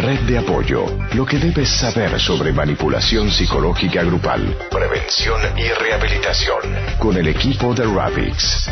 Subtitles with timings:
[0.00, 6.58] Red de Apoyo, lo que debes saber sobre manipulación psicológica grupal, prevención y rehabilitación,
[6.98, 8.70] con el equipo de Ravix.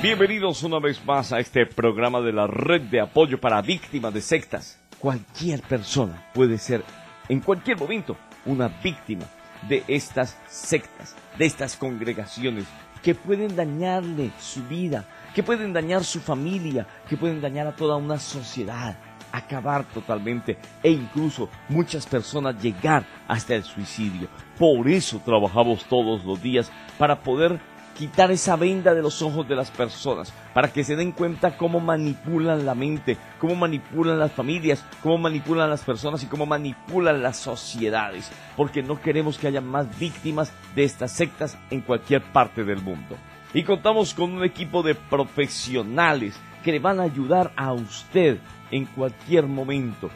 [0.00, 4.20] Bienvenidos una vez más a este programa de la Red de Apoyo para Víctimas de
[4.20, 4.78] Sectas.
[5.00, 6.84] Cualquier persona puede ser
[7.28, 8.16] en cualquier momento
[8.46, 9.24] una víctima
[9.68, 12.66] de estas sectas, de estas congregaciones
[13.04, 15.04] que pueden dañarle su vida,
[15.34, 18.96] que pueden dañar su familia, que pueden dañar a toda una sociedad,
[19.30, 24.28] acabar totalmente e incluso muchas personas llegar hasta el suicidio.
[24.58, 27.60] Por eso trabajamos todos los días para poder
[27.94, 31.80] quitar esa venda de los ojos de las personas, para que se den cuenta cómo
[31.80, 37.38] manipulan la mente, cómo manipulan las familias, cómo manipulan las personas y cómo manipulan las
[37.38, 42.82] sociedades, porque no queremos que haya más víctimas de estas sectas en cualquier parte del
[42.82, 43.16] mundo.
[43.54, 46.34] Y contamos con un equipo de profesionales
[46.64, 48.38] que le van a ayudar a usted
[48.70, 50.10] en cualquier momento.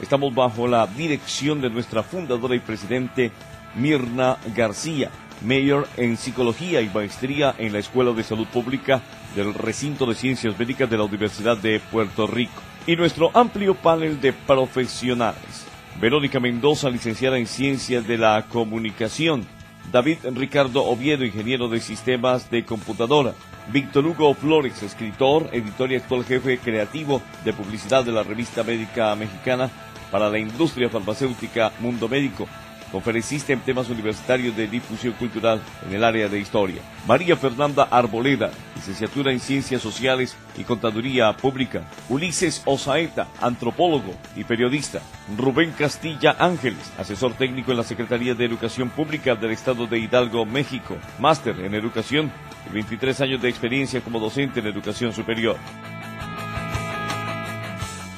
[0.00, 3.32] Estamos bajo la dirección de nuestra fundadora y presidente
[3.74, 5.10] Mirna García
[5.42, 9.02] mayor en Psicología y Maestría en la Escuela de Salud Pública
[9.34, 12.62] del Recinto de Ciencias Médicas de la Universidad de Puerto Rico.
[12.86, 15.66] Y nuestro amplio panel de profesionales.
[16.00, 19.46] Verónica Mendoza, licenciada en Ciencias de la Comunicación.
[19.92, 23.34] David Ricardo Oviedo, ingeniero de sistemas de computadora.
[23.72, 29.14] Víctor Hugo Flores, escritor, editor y actual jefe creativo de publicidad de la revista médica
[29.16, 29.70] mexicana
[30.10, 32.46] para la industria farmacéutica Mundo Médico
[32.96, 36.80] conferencista en temas universitarios de difusión cultural en el área de historia.
[37.06, 41.82] María Fernanda Arboleda, licenciatura en Ciencias Sociales y Contaduría Pública.
[42.08, 45.02] Ulises Osaeta, antropólogo y periodista.
[45.36, 50.46] Rubén Castilla Ángeles, asesor técnico en la Secretaría de Educación Pública del Estado de Hidalgo,
[50.46, 50.96] México.
[51.18, 52.32] Máster en Educación
[52.66, 55.58] y 23 años de experiencia como docente en Educación Superior.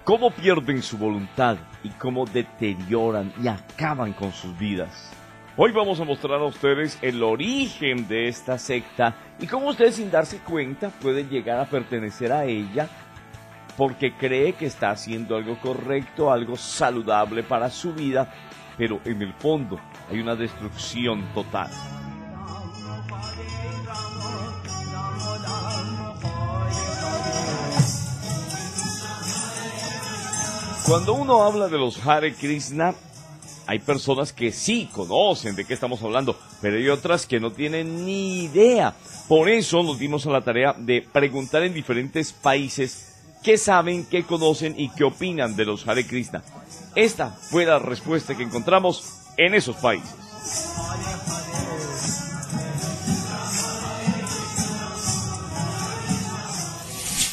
[0.04, 5.12] cómo pierden su voluntad y cómo deterioran y acaban con sus vidas.
[5.58, 10.10] Hoy vamos a mostrar a ustedes el origen de esta secta y cómo ustedes sin
[10.10, 12.90] darse cuenta pueden llegar a pertenecer a ella
[13.78, 18.34] porque cree que está haciendo algo correcto, algo saludable para su vida,
[18.78, 21.70] pero en el fondo hay una destrucción total.
[30.88, 32.94] Cuando uno habla de los Hare Krishna,
[33.68, 38.06] hay personas que sí conocen de qué estamos hablando, pero hay otras que no tienen
[38.06, 38.94] ni idea.
[39.30, 43.11] Por eso nos dimos a la tarea de preguntar en diferentes países
[43.44, 46.44] qué saben, qué conocen y qué opinan de los Hare Krishna.
[46.96, 49.04] Esta fue la respuesta que encontramos
[49.38, 50.12] en esos países.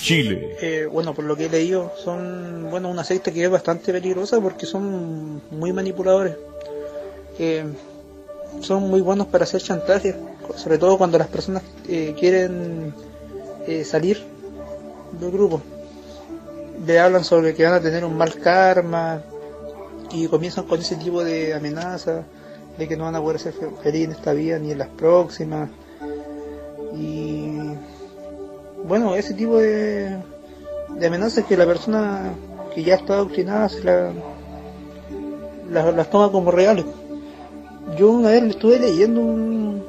[0.01, 0.57] Chile.
[0.63, 4.41] Eh, bueno, por lo que he leído, son bueno una secta que es bastante peligrosa
[4.41, 6.35] porque son muy manipuladores.
[7.39, 7.65] Eh,
[8.61, 10.17] son muy buenos para hacer chantaje,
[10.57, 12.95] sobre todo cuando las personas eh, quieren
[13.85, 14.23] salir
[15.21, 15.61] del grupo
[16.87, 19.23] le hablan sobre que van a tener un mal karma
[20.13, 22.25] y comienzan con ese tipo de amenazas
[22.77, 25.69] de que no van a poder ser felices en esta vida ni en las próximas.
[26.95, 27.59] Y
[28.87, 30.17] bueno ese tipo de,
[30.99, 32.33] de amenazas que la persona
[32.75, 34.13] que ya está adoctrinada se la,
[35.93, 36.85] las toma como reales.
[37.97, 39.83] Yo una vez estuve leyendo un,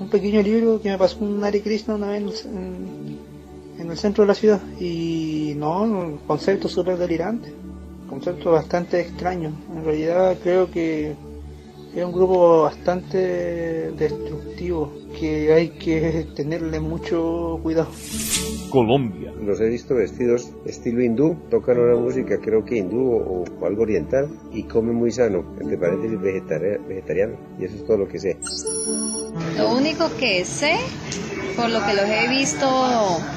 [0.00, 3.17] un pequeño libro que me pasó un Ari Krishna una vez en,
[3.78, 7.52] en el centro de la ciudad y no, un concepto súper delirante,
[8.08, 9.52] concepto bastante extraño.
[9.74, 11.14] En realidad creo que
[11.94, 17.88] es un grupo bastante destructivo que hay que tenerle mucho cuidado.
[18.70, 19.32] Colombia.
[19.40, 24.28] Los he visto vestidos estilo hindú, tocan una música creo que hindú o, algo oriental
[24.52, 28.36] y comen muy sano, entre paréntesis vegetariano, y eso es todo lo que sé.
[29.56, 30.76] Lo único que sé
[31.58, 32.66] por lo que los he visto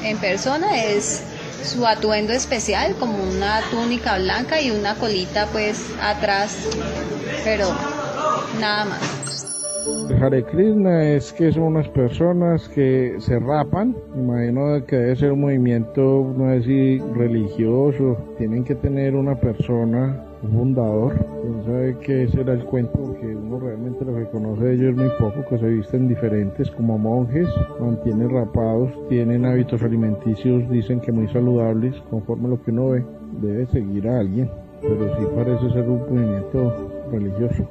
[0.04, 1.24] en persona, es
[1.64, 6.70] su atuendo especial, como una túnica blanca y una colita pues atrás,
[7.44, 7.66] pero
[8.60, 9.48] nada más.
[10.22, 15.42] Hare Krishna es que son unas personas que se rapan, imagino que debe ser un
[15.42, 22.54] movimiento, no sé si religioso, tienen que tener una persona, fundador, quién sabe qué será
[22.54, 25.68] el cuento, porque uno realmente lo que conoce de ellos es muy poco, que se
[25.68, 27.48] visten diferentes como monjes,
[27.80, 33.06] mantienen rapados, tienen hábitos alimenticios, dicen que muy saludables, conforme lo que uno ve,
[33.42, 34.50] debe seguir a alguien,
[34.82, 36.74] pero sí parece ser un movimiento
[37.12, 37.68] religioso.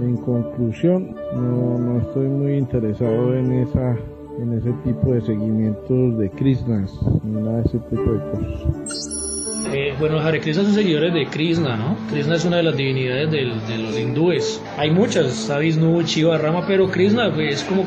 [0.00, 3.96] En conclusión, no, no estoy muy interesado en esa
[4.40, 9.31] en ese tipo de seguimientos de Krishnas, nada de ese tipo de cosas.
[9.72, 11.96] Eh, bueno, Hare Krishna son seguidores de Krishna, ¿no?
[12.10, 14.62] Krishna es una de las divinidades de los hindúes.
[14.76, 17.86] Hay muchas, está Vishnu, Shiva, Rama, pero Krishna pues, es como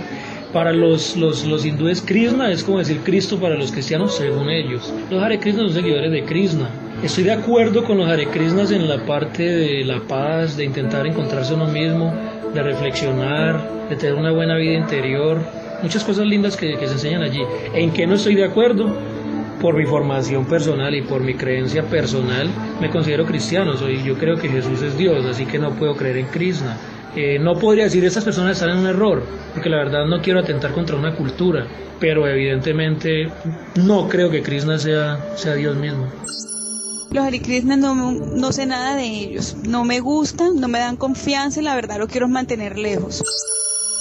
[0.55, 4.93] para los, los, los hindúes Krishna es como decir Cristo para los cristianos según ellos.
[5.11, 6.69] Los Hare Krishna son seguidores de Krishna.
[7.03, 11.05] Estoy de acuerdo con los Hare Krishnas en la parte de la paz, de intentar
[11.05, 12.13] encontrarse uno mismo,
[12.53, 15.39] de reflexionar, de tener una buena vida interior,
[15.83, 17.41] muchas cosas lindas que, se enseñan allí.
[17.73, 18.95] ¿En qué no estoy de acuerdo?
[19.65, 22.47] Por mi formación personal y por mi creencia personal,
[22.79, 23.75] me considero cristiano.
[23.75, 26.77] Soy, yo creo que Jesús es Dios, así que no puedo creer en Krishna.
[27.15, 29.23] Eh, no podría decir estas personas están en un error,
[29.55, 31.65] porque la verdad no quiero atentar contra una cultura,
[31.99, 33.27] pero evidentemente
[33.73, 36.09] no creo que Krishna sea, sea Dios mismo.
[37.09, 40.95] Los Hare Krishna no, no sé nada de ellos, no me gustan, no me dan
[40.95, 43.23] confianza y la verdad lo quiero mantener lejos.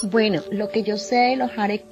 [0.03, 1.87] Bueno, lo que yo sé de los Hare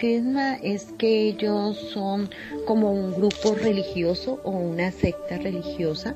[0.62, 2.28] es que ellos son
[2.66, 6.14] como un grupo religioso o una secta religiosa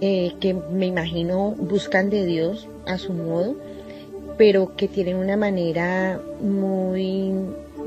[0.00, 3.56] eh, que me imagino buscan de Dios a su modo,
[4.36, 7.32] pero que tienen una manera muy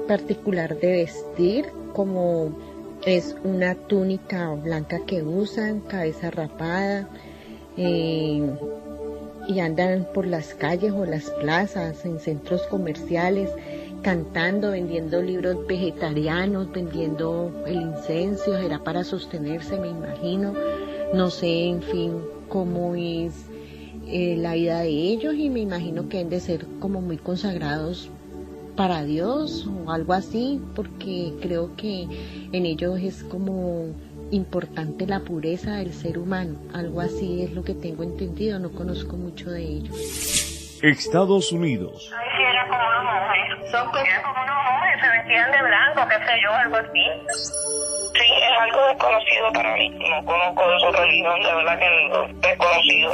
[0.08, 2.52] particular de vestir, como
[3.06, 7.10] es una túnica blanca que usan, cabeza rapada,
[7.78, 8.42] eh,
[9.48, 13.50] y andan por las calles o las plazas, en centros comerciales,
[14.02, 20.54] cantando, vendiendo libros vegetarianos, vendiendo el incenso, era para sostenerse, me imagino.
[21.14, 22.14] No sé, en fin,
[22.48, 23.34] cómo es
[24.08, 28.10] eh, la vida de ellos y me imagino que han de ser como muy consagrados
[28.76, 32.08] para Dios o algo así, porque creo que
[32.52, 33.88] en ellos es como
[34.32, 39.16] importante la pureza del ser humano, algo así es lo que tengo entendido, no conozco
[39.18, 40.80] mucho de ellos.
[40.82, 42.12] Estados Unidos.
[42.18, 43.72] Ay, sí, era como unos monjes.
[43.72, 47.06] Son como, como unos monjes, se vestían de blanco, qué sé yo, algo así.
[48.14, 49.90] Sí, es algo desconocido para mí.
[49.90, 53.14] No conozco de su religión, de verdad que desconocido.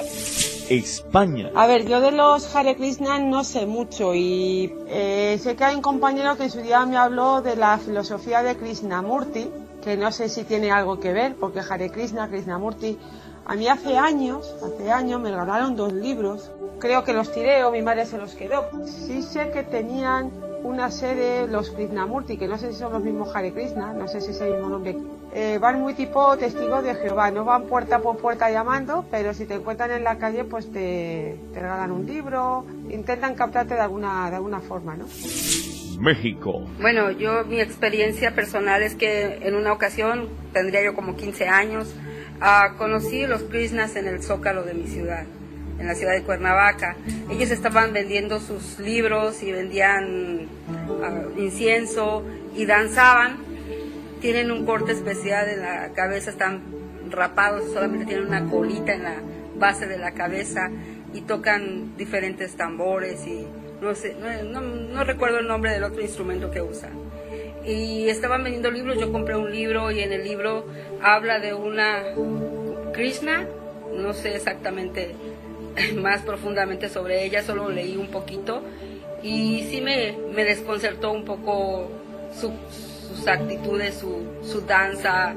[0.69, 1.50] España.
[1.56, 5.75] A ver, yo de los Hare Krishna no sé mucho y eh, sé que hay
[5.75, 9.50] un compañero que en su día me habló de la filosofía de Krishnamurti,
[9.83, 12.97] que no sé si tiene algo que ver, porque Hare Krishna, Krishnamurti,
[13.45, 17.71] a mí hace años, hace años me regalaron dos libros, creo que los tiré o
[17.71, 18.65] mi madre se los quedó.
[18.85, 20.31] Sí sé que tenían
[20.63, 24.21] una serie, los Krishnamurti, que no sé si son los mismos Hare Krishna, no sé
[24.21, 24.97] si es el mismo nombre
[25.33, 29.45] eh, van muy tipo testigos de Jehová, no van puerta por puerta llamando, pero si
[29.45, 34.30] te encuentran en la calle, pues te, te regalan un libro, intentan captarte de alguna,
[34.30, 35.06] de alguna forma, ¿no?
[35.97, 36.67] México.
[36.79, 41.94] Bueno, yo mi experiencia personal es que en una ocasión, tendría yo como 15 años,
[42.42, 45.25] uh, conocí los Krishnas en el Zócalo de mi ciudad,
[45.80, 46.95] en la ciudad de Cuernavaca.
[47.30, 50.47] Ellos estaban vendiendo sus libros y vendían
[50.89, 52.23] uh, incienso
[52.56, 53.47] y danzaban
[54.19, 56.61] tienen un corte especial en la cabeza, están
[57.09, 59.16] rapados, solamente tienen una colita en la
[59.57, 60.69] base de la cabeza
[61.13, 63.45] y tocan diferentes tambores y
[63.81, 66.92] no sé, no, recuerdo el nombre del otro instrumento que usan.
[67.66, 70.66] Y estaban vendiendo libros, yo compré un libro y en el libro
[71.02, 72.04] habla de una
[72.94, 73.46] Krishna,
[73.94, 75.16] no sé exactamente
[75.96, 78.62] más profundamente sobre ella, solo leí un poquito
[79.22, 81.90] y sí me, me desconcertó un poco
[82.40, 82.54] su,
[83.07, 85.34] sus actitudes, su, su danza.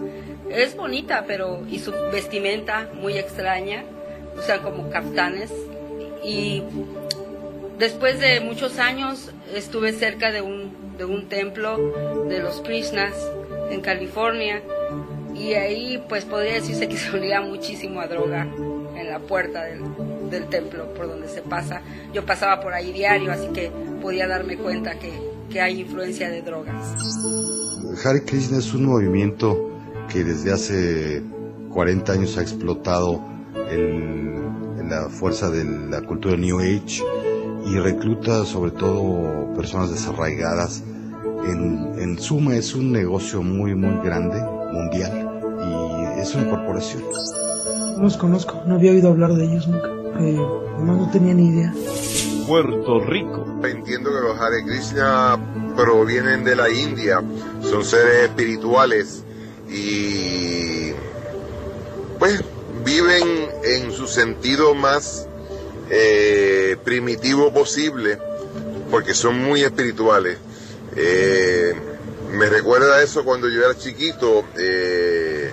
[0.51, 3.85] Es bonita, pero y su vestimenta muy extraña,
[4.43, 5.51] sea, como kaftanes.
[6.23, 6.63] Y
[7.81, 11.79] después de muchos años estuve cerca de un, de un templo
[12.29, 13.15] de los Krishnas
[13.71, 14.63] en California
[15.35, 19.81] y ahí pues podría decirse que se olía muchísimo a droga en la puerta del,
[20.31, 21.81] del templo por donde se pasa.
[22.13, 23.73] Yo pasaba por ahí diario, así que
[24.03, 25.11] podía darme cuenta que,
[25.51, 26.77] que hay influencia de drogas.
[28.05, 29.71] Hare Krishna es un movimiento
[30.13, 31.23] que desde hace
[31.73, 33.25] 40 años ha explotado
[33.71, 37.03] en la fuerza de la cultura New Age
[37.67, 40.83] y recluta sobre todo personas desarraigadas
[41.47, 44.39] En, en suma es un negocio muy, muy grande,
[44.73, 47.03] mundial, y es una corporación.
[47.97, 49.89] No los conozco, no había oído hablar de ellos nunca.
[50.21, 50.39] Eh,
[50.77, 51.73] además no tenía ni idea.
[52.47, 53.47] Puerto Rico.
[53.65, 55.39] Entiendo que los Hare Krishna
[55.77, 57.23] provienen de la India,
[57.63, 59.25] son seres espirituales
[59.69, 60.93] y
[62.19, 62.45] pues
[62.85, 65.27] viven en su sentido más
[65.91, 68.19] eh, primitivo posible
[68.91, 70.39] porque son muy espirituales.
[70.97, 71.75] Eh,
[72.33, 75.51] me recuerda eso cuando yo era chiquito, eh,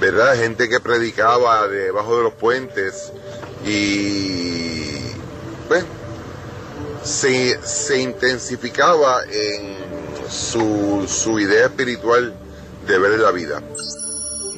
[0.00, 0.36] ¿verdad?
[0.36, 3.12] Gente que predicaba debajo de los puentes
[3.66, 4.92] y
[5.68, 5.84] pues
[7.02, 9.76] se, se intensificaba en
[10.30, 12.34] su, su idea espiritual
[12.86, 13.62] de ver la vida.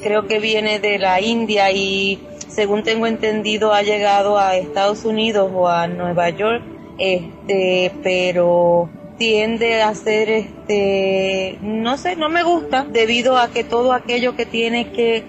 [0.01, 5.51] Creo que viene de la India y según tengo entendido ha llegado a Estados Unidos
[5.53, 6.63] o a Nueva York,
[6.97, 13.93] este, pero tiende a ser este, no sé, no me gusta debido a que todo
[13.93, 15.23] aquello que tiene que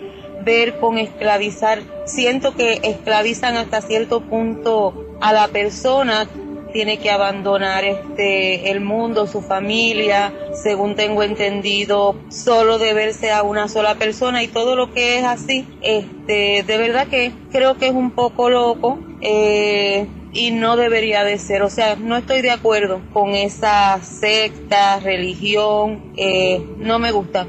[0.45, 6.29] ver con esclavizar, siento que esclavizan hasta cierto punto a la persona
[6.75, 13.69] tiene que abandonar este el mundo, su familia, según tengo entendido, solo deberse a una
[13.69, 17.93] sola persona y todo lo que es así, este, de verdad que creo que es
[17.93, 23.01] un poco loco eh, y no debería de ser, o sea, no estoy de acuerdo
[23.13, 27.47] con esa secta, religión, eh, no me gusta.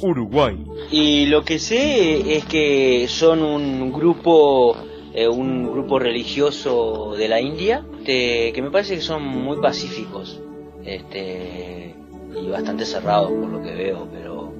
[0.00, 0.58] Uruguay.
[0.90, 4.76] Y lo que sé es que son un grupo
[5.14, 10.40] eh, un grupo religioso de la India este, que me parece que son muy pacíficos
[10.84, 11.94] este,
[12.34, 14.52] y bastante cerrados por lo que veo, pero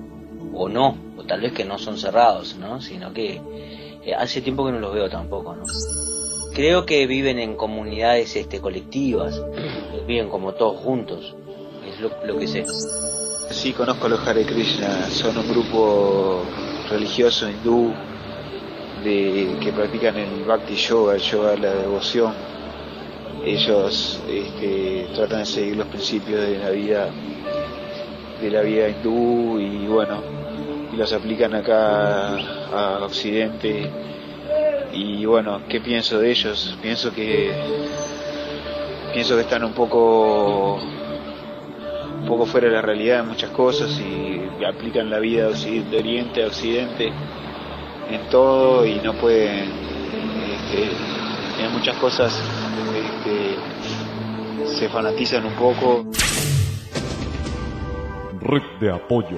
[0.52, 2.80] o no, o tal vez que no son cerrados, ¿no?
[2.80, 3.40] sino que
[4.04, 5.56] eh, hace tiempo que no los veo tampoco.
[5.56, 5.64] ¿no?
[6.52, 9.42] Creo que viven en comunidades este, colectivas,
[10.06, 11.34] viven como todos juntos,
[11.88, 12.64] es lo, lo que sé.
[13.50, 16.44] Sí, conozco a los Hare Krishna, son un grupo
[16.88, 17.92] religioso hindú
[19.02, 22.32] de, que practican el Bhakti Yoga, el yoga de la devoción.
[23.44, 27.08] Ellos este, tratan de seguir los principios de la vida
[28.40, 30.22] de la vida hindú y bueno,
[30.92, 33.90] y los aplican acá a Occidente.
[34.92, 36.76] Y bueno, ¿qué pienso de ellos?
[36.82, 37.52] Pienso que
[39.12, 44.64] pienso que están un poco un poco fuera de la realidad en muchas cosas y
[44.64, 47.12] aplican la vida de Oriente a Occidente
[48.10, 49.70] en todo y no pueden,
[50.52, 50.90] este,
[51.64, 52.36] en muchas cosas
[52.94, 53.56] este,
[54.66, 56.04] se fanatizan un poco.
[58.40, 59.36] Red de apoyo.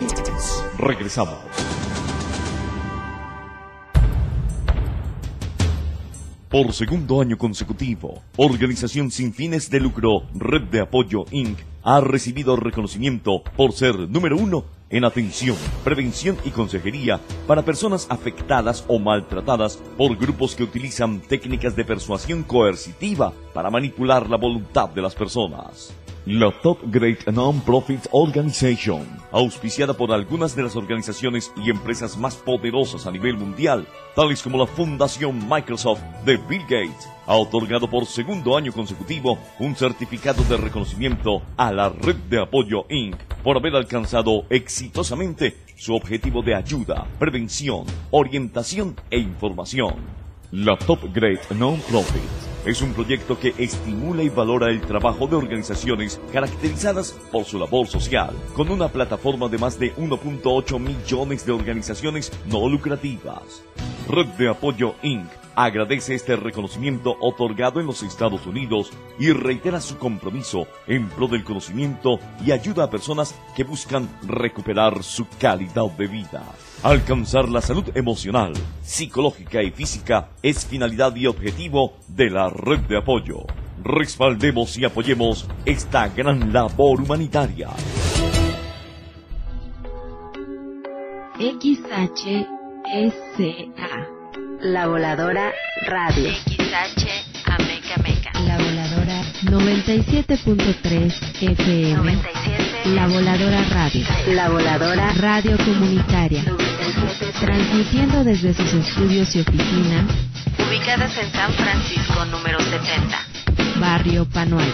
[0.78, 1.38] Regresamos.
[6.48, 11.58] Por segundo año consecutivo, Organización sin fines de lucro Red de Apoyo Inc.
[11.82, 17.18] ha recibido reconocimiento por ser número uno en atención, prevención y consejería
[17.48, 24.28] para personas afectadas o maltratadas por grupos que utilizan técnicas de persuasión coercitiva para manipular
[24.30, 26.01] la voluntad de las personas.
[26.24, 33.08] La Top Great Non-Profit Organization, auspiciada por algunas de las organizaciones y empresas más poderosas
[33.08, 38.56] a nivel mundial, tales como la Fundación Microsoft de Bill Gates, ha otorgado por segundo
[38.56, 43.16] año consecutivo un certificado de reconocimiento a la Red de Apoyo Inc.
[43.42, 49.96] por haber alcanzado exitosamente su objetivo de ayuda, prevención, orientación e información.
[50.52, 56.20] La Top Great Non-Profit es un proyecto que estimula y valora el trabajo de organizaciones
[56.32, 62.32] caracterizadas por su labor social, con una plataforma de más de 1.8 millones de organizaciones
[62.46, 63.62] no lucrativas.
[64.08, 65.28] Red de Apoyo Inc.
[65.54, 71.44] agradece este reconocimiento otorgado en los Estados Unidos y reitera su compromiso en pro del
[71.44, 76.44] conocimiento y ayuda a personas que buscan recuperar su calidad de vida.
[76.82, 82.98] Alcanzar la salud emocional, psicológica y física es finalidad y objetivo de la red de
[82.98, 83.46] apoyo.
[83.84, 87.68] Respaldemos y apoyemos esta gran labor humanitaria.
[91.38, 92.48] XHSA
[94.62, 95.52] La Voladora
[95.86, 96.30] Radio.
[96.30, 97.06] XH
[97.46, 101.12] Ameca Meca La Voladora 97.3
[101.42, 104.04] FM 97 La Voladora Radio.
[104.34, 106.71] La Voladora Radio Comunitaria
[107.40, 110.04] Transmitiendo desde sus estudios y oficinas
[110.68, 113.18] Ubicadas en San Francisco número 70
[113.80, 114.72] Barrio Panoaya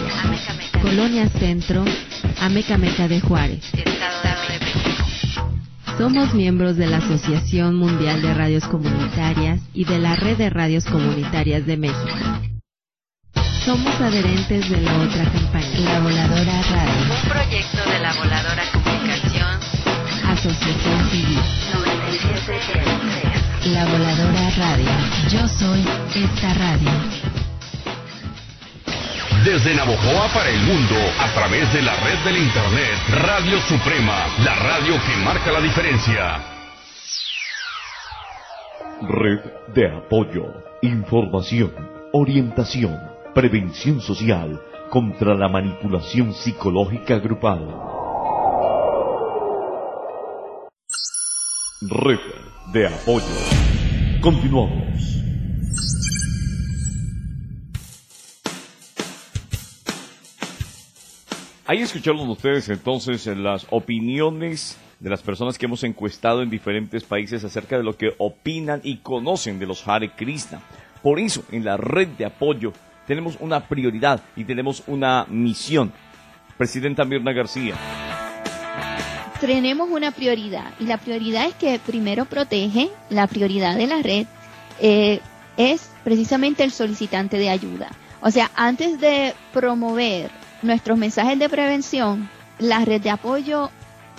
[0.81, 1.83] Colonia Centro
[2.41, 5.49] Amecameca de Juárez Estado de México
[5.97, 10.85] Somos miembros de la Asociación Mundial de Radios Comunitarias y de la Red de Radios
[10.85, 12.15] Comunitarias de México.
[13.65, 17.13] Somos adherentes de la otra campaña, La Voladora Radio.
[17.23, 19.59] Un proyecto de la Voladora Comunicación.
[20.25, 21.98] Asociación Civil.
[22.09, 24.89] 97 La Voladora Radio.
[25.29, 25.85] Yo soy
[26.15, 26.89] esta radio.
[29.45, 34.55] Desde Navojoa para el mundo, a través de la red del Internet, Radio Suprema, la
[34.55, 36.39] radio que marca la diferencia.
[39.01, 39.41] Red
[39.75, 41.71] de apoyo, información,
[42.11, 42.97] orientación,
[43.35, 48.08] prevención social contra la manipulación psicológica grupal.
[51.81, 52.19] Red
[52.73, 53.25] de apoyo.
[54.19, 54.83] Continuamos.
[61.65, 67.45] Ahí escucharon ustedes entonces las opiniones de las personas que hemos encuestado en diferentes países
[67.45, 70.61] acerca de lo que opinan y conocen de los Hare Krishna.
[71.01, 72.73] Por eso, en la red de apoyo
[73.07, 75.93] tenemos una prioridad y tenemos una misión.
[76.57, 77.75] Presidenta Mirna García.
[79.39, 84.27] Tenemos una prioridad y la prioridad es que primero protege, la prioridad de la red
[84.81, 85.21] eh,
[85.55, 87.89] es precisamente el solicitante de ayuda.
[88.19, 90.29] O sea, antes de promover
[90.61, 92.29] nuestros mensajes de prevención,
[92.59, 93.71] la red de apoyo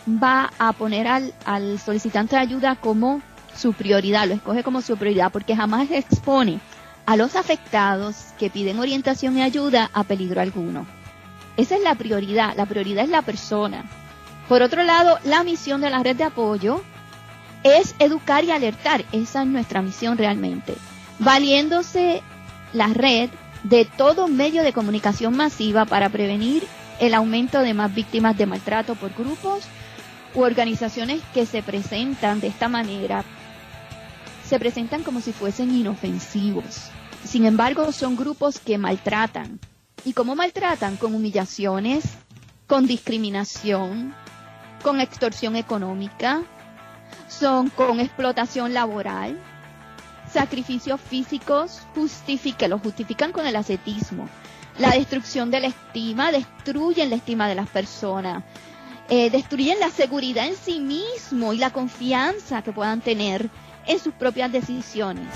[0.09, 3.21] va a poner al, al solicitante de ayuda como
[3.55, 6.61] su prioridad, lo escoge como su prioridad, porque jamás expone
[7.05, 10.87] a los afectados que piden orientación y ayuda a peligro alguno.
[11.59, 13.85] Esa es la prioridad, la prioridad es la persona.
[14.51, 16.83] Por otro lado, la misión de la red de apoyo
[17.63, 20.75] es educar y alertar, esa es nuestra misión realmente,
[21.21, 22.21] valiéndose
[22.73, 23.31] la red
[23.63, 26.67] de todo medio de comunicación masiva para prevenir
[26.99, 29.63] el aumento de más víctimas de maltrato por grupos
[30.35, 33.23] u organizaciones que se presentan de esta manera,
[34.45, 36.91] se presentan como si fuesen inofensivos.
[37.25, 39.61] Sin embargo, son grupos que maltratan.
[40.05, 40.97] ¿Y cómo maltratan?
[40.97, 42.03] Con humillaciones,
[42.67, 44.13] con discriminación,
[44.81, 46.43] con extorsión económica,
[47.29, 49.39] son con explotación laboral,
[50.33, 51.83] sacrificios físicos,
[52.59, 54.29] que lo justifican con el ascetismo.
[54.79, 58.45] La destrucción de la estima, destruyen la estima de las personas,
[59.09, 63.51] eh, destruyen la seguridad en sí mismo y la confianza que puedan tener
[63.87, 65.27] en sus propias decisiones.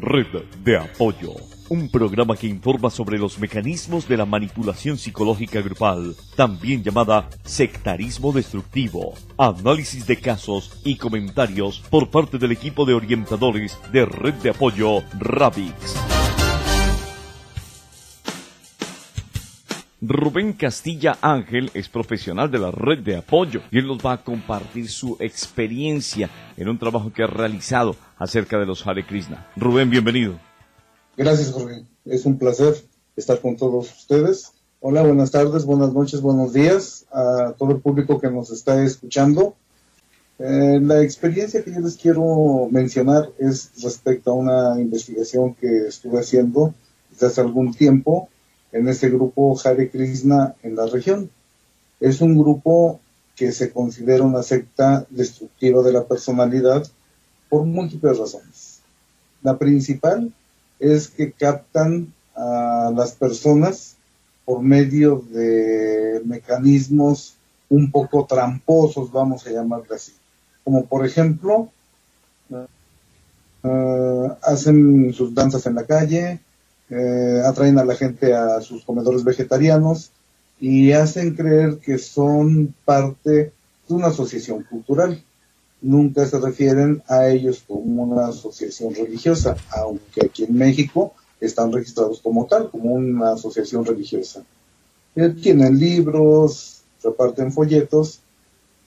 [0.00, 0.26] Red
[0.58, 1.34] de Apoyo,
[1.72, 8.30] un programa que informa sobre los mecanismos de la manipulación psicológica grupal, también llamada sectarismo
[8.30, 14.50] destructivo, análisis de casos y comentarios por parte del equipo de orientadores de Red de
[14.50, 15.96] Apoyo Rabix.
[20.02, 24.22] Rubén Castilla Ángel es profesional de la red de apoyo y él nos va a
[24.22, 29.46] compartir su experiencia en un trabajo que ha realizado acerca de los Hare Krishna.
[29.56, 30.51] Rubén, bienvenido.
[31.14, 31.84] Gracias, Jorge.
[32.06, 32.74] Es un placer
[33.16, 34.52] estar con todos ustedes.
[34.80, 39.54] Hola, buenas tardes, buenas noches, buenos días a todo el público que nos está escuchando.
[40.38, 46.18] Eh, la experiencia que yo les quiero mencionar es respecto a una investigación que estuve
[46.18, 46.74] haciendo
[47.10, 48.30] desde hace algún tiempo
[48.72, 51.30] en este grupo Hare Krishna en la región.
[52.00, 53.00] Es un grupo
[53.36, 56.86] que se considera una secta destructiva de la personalidad
[57.50, 58.80] por múltiples razones.
[59.42, 60.32] La principal
[60.82, 63.96] es que captan a las personas
[64.44, 67.36] por medio de mecanismos
[67.68, 70.12] un poco tramposos, vamos a llamarle así.
[70.64, 71.68] Como por ejemplo,
[73.62, 76.40] eh, hacen sus danzas en la calle,
[76.90, 80.10] eh, atraen a la gente a sus comedores vegetarianos
[80.60, 83.52] y hacen creer que son parte
[83.88, 85.22] de una asociación cultural.
[85.82, 92.20] Nunca se refieren a ellos como una asociación religiosa, aunque aquí en México están registrados
[92.20, 94.44] como tal, como una asociación religiosa.
[95.16, 98.20] Eh, tienen libros, reparten folletos,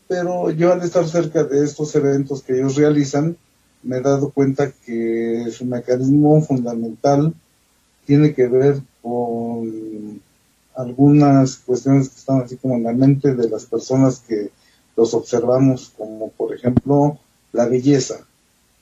[0.08, 3.38] pero yo al estar cerca de estos eventos que ellos realizan,
[3.84, 7.34] me he dado cuenta que su mecanismo fundamental
[8.06, 10.22] tiene que ver con
[10.76, 14.50] algunas cuestiones que están así como en la mente de las personas que
[14.96, 17.20] los observamos, como por ejemplo
[17.52, 18.26] la belleza.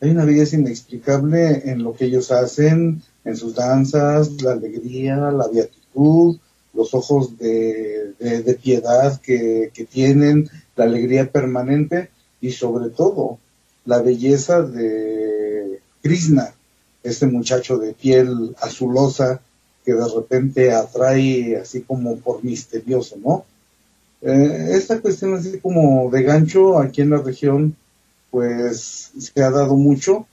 [0.02, 5.48] Hay una belleza inexplicable en lo que ellos hacen, en sus danzas, la alegría, la
[5.48, 6.38] beatitud,
[6.74, 12.10] los ojos de, de, piedad que, que tienen, la alegría permanente
[12.42, 13.38] y sobre todo
[13.86, 16.54] la belleza de Krishna,
[17.04, 19.42] este muchacho de piel azulosa
[19.86, 23.46] que de repente atrae así como por misterioso, ¿no?
[24.26, 27.76] Eh, esta cuestión así como de gancho aquí en la región,
[28.32, 30.26] pues se ha dado mucho.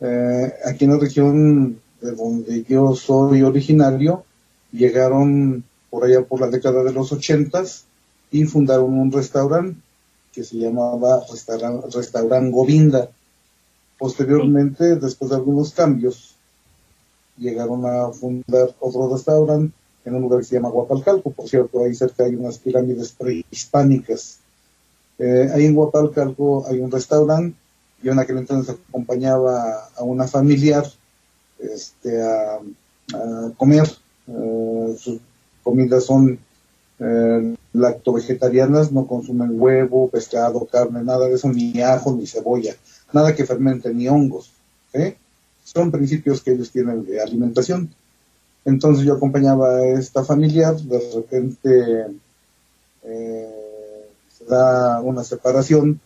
[0.00, 4.24] Eh, aquí en la región de donde yo soy originario,
[4.70, 7.86] llegaron por allá por la década de los ochentas
[8.30, 9.80] y fundaron un restaurante
[10.32, 13.10] que se llamaba Restaurant, Restaurant Govinda.
[13.98, 16.36] Posteriormente, después de algunos cambios,
[17.36, 19.74] llegaron a fundar otro restaurante
[20.06, 21.30] en un lugar que se llama Guapalcalco.
[21.30, 24.38] Por cierto, ahí cerca hay unas pirámides prehispánicas.
[25.18, 27.56] Eh, ahí en Guapalcalco hay un restaurante.
[28.02, 30.86] Yo en aquel entonces acompañaba a una familiar
[31.58, 32.60] este, a,
[33.14, 33.88] a comer.
[34.28, 35.20] Eh, sus
[35.62, 36.38] comidas son
[36.98, 42.74] eh, lacto-vegetarianas, no consumen huevo, pescado, carne, nada de eso, ni ajo, ni cebolla,
[43.12, 44.52] nada que fermente, ni hongos.
[44.92, 45.16] ¿eh?
[45.62, 47.90] Son principios que ellos tienen de alimentación.
[48.66, 52.06] Entonces yo acompañaba a esta familiar, de repente
[53.04, 56.00] eh, se da una separación,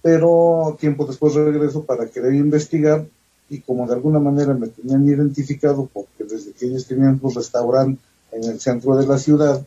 [0.00, 3.04] pero tiempo después regreso para querer investigar
[3.48, 8.00] y como de alguna manera me tenían identificado porque desde que ellos tenían su restaurante
[8.30, 9.60] en el centro de la ciudad,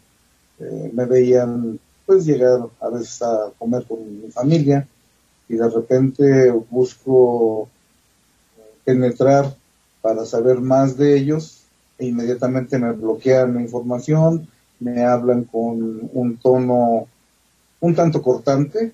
[0.59, 4.87] eh, me veían pues llegar a veces a comer con mi familia
[5.49, 7.67] y de repente busco
[8.85, 9.53] penetrar
[10.01, 11.62] para saber más de ellos
[11.97, 14.47] e inmediatamente me bloquean la información,
[14.79, 17.07] me hablan con un tono
[17.79, 18.93] un tanto cortante,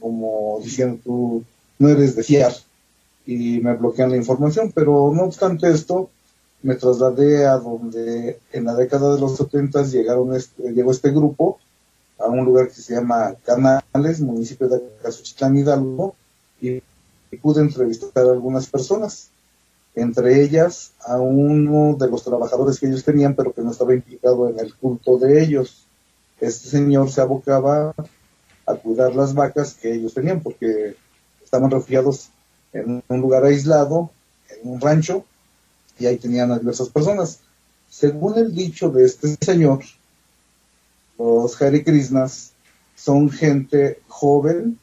[0.00, 1.44] como diciendo tú
[1.78, 2.52] no eres de fiar
[3.26, 6.10] y me bloquean la información, pero no obstante esto,
[6.62, 11.58] me trasladé a donde en la década de los 70 llegaron este, llegó este grupo
[12.18, 16.14] a un lugar que se llama Canales, municipio de Casuchitlán Hidalgo,
[16.60, 16.82] y,
[17.30, 19.30] y pude entrevistar a algunas personas,
[19.94, 24.48] entre ellas a uno de los trabajadores que ellos tenían, pero que no estaba implicado
[24.48, 25.86] en el culto de ellos.
[26.40, 27.94] Este señor se abocaba
[28.66, 30.96] a cuidar las vacas que ellos tenían, porque
[31.42, 32.30] estaban refugiados
[32.72, 34.10] en un lugar aislado,
[34.48, 35.24] en un rancho,
[35.98, 37.40] y ahí tenían a diversas personas.
[37.88, 39.80] Según el dicho de este señor,
[41.18, 42.52] los Hare Krishnas
[42.96, 44.78] son gente joven,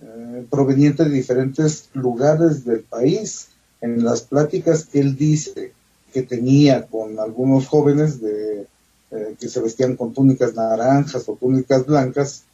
[0.00, 3.48] eh, proveniente de diferentes lugares del país.
[3.80, 5.72] En las pláticas que él dice
[6.12, 8.66] que tenía con algunos jóvenes de,
[9.10, 12.44] eh, que se vestían con túnicas naranjas o túnicas blancas,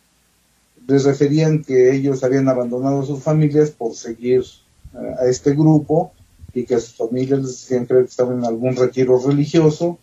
[0.86, 4.44] les referían que ellos habían abandonado sus familias por seguir
[4.94, 6.12] eh, a este grupo
[6.52, 9.98] y que a sus familias les decían creer que estaban en algún retiro religioso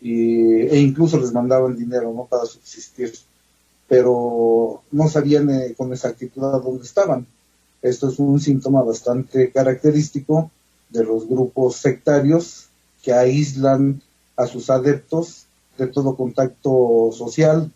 [0.00, 3.12] y, e incluso les mandaban dinero no para subsistir.
[3.88, 7.26] Pero no sabían eh, con exactitud a dónde estaban.
[7.80, 10.50] Esto es un síntoma bastante característico
[10.90, 12.68] de los grupos sectarios
[13.02, 14.02] que aíslan
[14.36, 15.46] a sus adeptos
[15.78, 17.70] de todo contacto social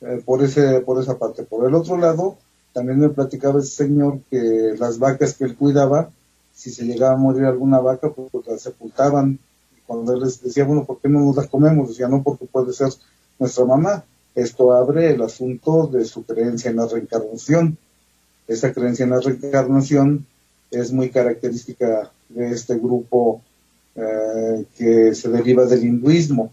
[0.00, 2.36] eh, por ese por esa parte por el otro lado
[2.72, 6.10] también me platicaba ese señor que las vacas que él cuidaba
[6.60, 9.38] si se llegaba a morir alguna vaca, pues la sepultaban.
[9.86, 11.88] Cuando él les decía, bueno, ¿por qué no nos la comemos?
[11.88, 12.90] Decía, no, porque puede ser
[13.38, 14.04] nuestra mamá.
[14.34, 17.78] Esto abre el asunto de su creencia en la reencarnación.
[18.46, 20.26] Esa creencia en la reencarnación
[20.70, 23.42] es muy característica de este grupo
[23.94, 26.52] eh, que se deriva del hinduismo.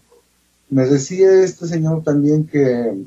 [0.70, 3.04] Me decía este señor también que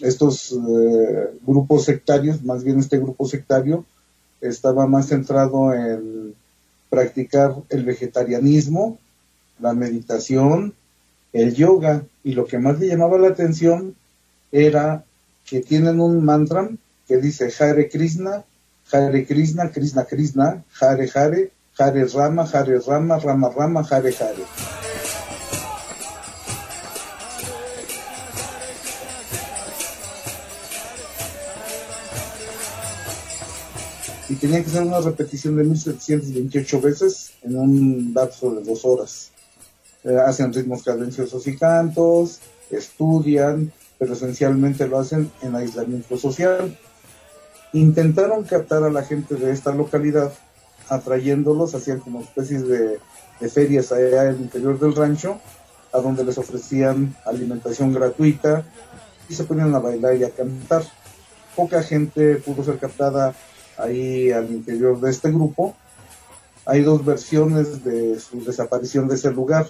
[0.00, 3.84] estos eh, grupos sectarios, más bien este grupo sectario,
[4.40, 6.34] estaba más centrado en
[6.90, 8.98] practicar el vegetarianismo,
[9.58, 10.74] la meditación,
[11.32, 13.94] el yoga, y lo que más le llamaba la atención
[14.50, 15.04] era
[15.46, 16.68] que tienen un mantra
[17.08, 18.44] que dice Hare Krishna,
[18.90, 24.44] Hare Krishna, Krishna Krishna, Hare Hare, Hare Rama, Hare Rama, Rama Rama, Hare Hare.
[34.32, 39.30] y tenía que ser una repetición de 1728 veces en un lapso de dos horas.
[40.04, 42.40] Eh, hacen ritmos cadenciosos y cantos,
[42.70, 46.76] estudian, pero esencialmente lo hacen en aislamiento social.
[47.72, 50.32] Intentaron captar a la gente de esta localidad,
[50.90, 52.98] atrayéndolos, hacían como especies de,
[53.48, 55.40] ferias allá en el interior del rancho,
[55.92, 58.64] a donde les ofrecían alimentación gratuita
[59.28, 60.84] y se ponían a bailar y a cantar.
[61.56, 63.34] Poca gente pudo ser captada
[63.78, 65.74] ahí al interior de este grupo.
[66.66, 69.66] Hay dos versiones de su desaparición de ese lugar,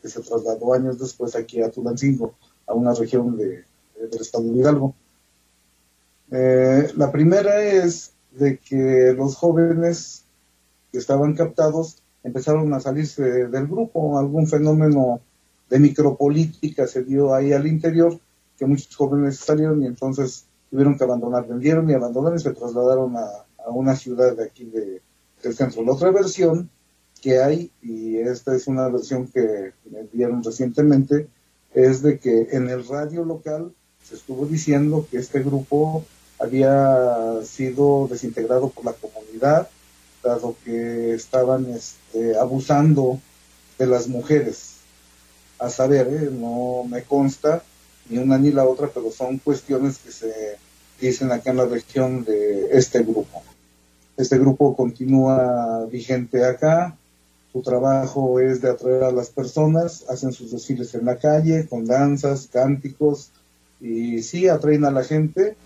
[0.00, 2.34] que se trasladó años después aquí a Tulancingo,
[2.66, 4.94] a una región de, del estado de Hidalgo.
[6.30, 10.24] Eh, la primera es de que los jóvenes
[10.92, 15.20] que estaban captados empezaron a salirse del grupo, algún fenómeno
[15.68, 18.18] de micropolítica se dio ahí al interior,
[18.58, 23.16] que muchos jóvenes salieron y entonces tuvieron que abandonar, vendieron y abandonaron y se trasladaron
[23.16, 23.26] a,
[23.66, 25.00] a una ciudad de aquí de,
[25.42, 25.82] del centro.
[25.82, 26.68] La otra versión
[27.20, 31.28] que hay, y esta es una versión que me dieron recientemente,
[31.74, 36.04] es de que en el radio local se estuvo diciendo que este grupo
[36.40, 39.68] había sido desintegrado por la comunidad,
[40.22, 43.20] dado que estaban este, abusando
[43.78, 44.76] de las mujeres.
[45.58, 46.30] A saber, ¿eh?
[46.32, 47.62] no me consta
[48.08, 50.56] ni una ni la otra, pero son cuestiones que se
[51.00, 53.42] dicen acá en la región de este grupo.
[54.16, 56.96] Este grupo continúa vigente acá,
[57.52, 61.84] su trabajo es de atraer a las personas, hacen sus desfiles en la calle con
[61.84, 63.30] danzas, cánticos
[63.80, 65.56] y sí atraen a la gente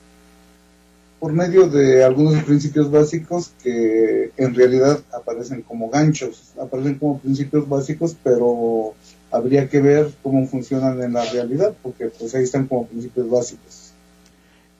[1.18, 7.68] por medio de algunos principios básicos que en realidad aparecen como ganchos, aparecen como principios
[7.68, 8.94] básicos, pero
[9.30, 13.92] habría que ver cómo funcionan en la realidad, porque pues ahí están como principios básicos.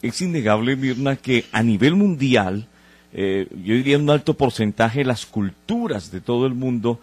[0.03, 2.69] Es innegable, Mirna, que a nivel mundial
[3.17, 7.01] eh, yo diría un alto porcentaje de las culturas de todo el mundo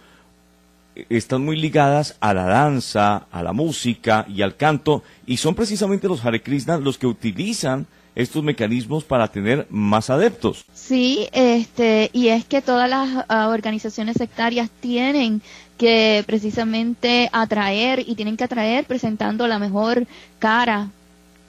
[0.94, 5.56] eh, están muy ligadas a la danza, a la música y al canto, y son
[5.56, 10.66] precisamente los Hare Krishna los que utilizan estos mecanismos para tener más adeptos.
[10.74, 15.42] Sí, este, y es que todas las ah, organizaciones sectarias tienen
[15.78, 20.06] que precisamente atraer y tienen que atraer presentando la mejor
[20.40, 20.90] cara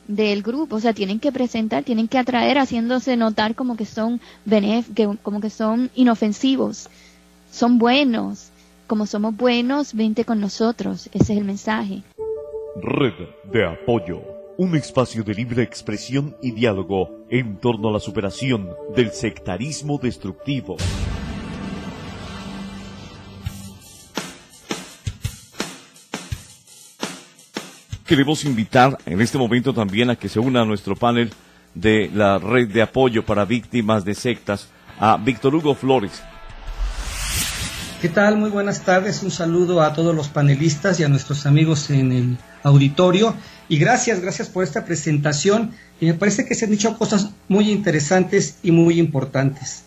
[0.09, 4.20] del grupo, o sea, tienen que presentar, tienen que atraer haciéndose notar como que son
[5.22, 6.88] como que son inofensivos,
[7.51, 8.51] son buenos,
[8.87, 12.03] como somos buenos, vente con nosotros, ese es el mensaje.
[12.81, 13.14] Red
[13.53, 14.22] de apoyo,
[14.59, 20.77] un espacio de libre expresión y diálogo en torno a la superación del sectarismo destructivo.
[28.12, 31.33] queremos invitar en este momento también a que se una a nuestro panel
[31.75, 34.69] de la red de apoyo para víctimas de sectas,
[35.01, 36.23] a Víctor Hugo Flores.
[38.03, 38.37] ¿Qué tal?
[38.37, 39.23] Muy buenas tardes.
[39.23, 43.35] Un saludo a todos los panelistas y a nuestros amigos en el auditorio.
[43.73, 45.73] Y gracias, gracias por esta presentación.
[45.99, 49.85] Y me parece que se han dicho cosas muy interesantes y muy importantes.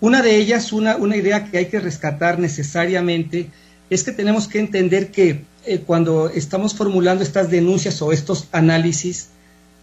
[0.00, 3.50] Una de ellas, una, idea que hay que rescatar necesariamente,
[3.90, 9.28] es que tenemos que entender que eh, cuando estamos formulando estas denuncias o estos análisis,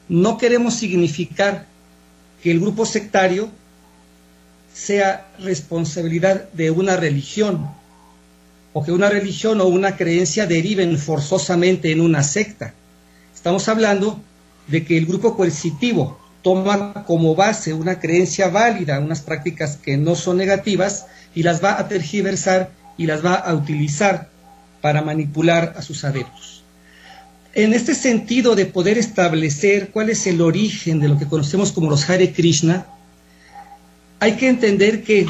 [0.09, 1.67] no queremos significar
[2.41, 3.51] que el grupo sectario
[4.73, 7.69] sea responsabilidad de una religión
[8.73, 12.73] o que una religión o una creencia deriven forzosamente en una secta.
[13.43, 14.21] Estamos hablando
[14.69, 20.15] de que el grupo coercitivo toma como base una creencia válida, unas prácticas que no
[20.15, 24.29] son negativas y las va a tergiversar y las va a utilizar
[24.79, 26.63] para manipular a sus adeptos.
[27.53, 31.89] En este sentido de poder establecer cuál es el origen de lo que conocemos como
[31.89, 32.85] los Hare Krishna,
[34.21, 35.27] hay que entender que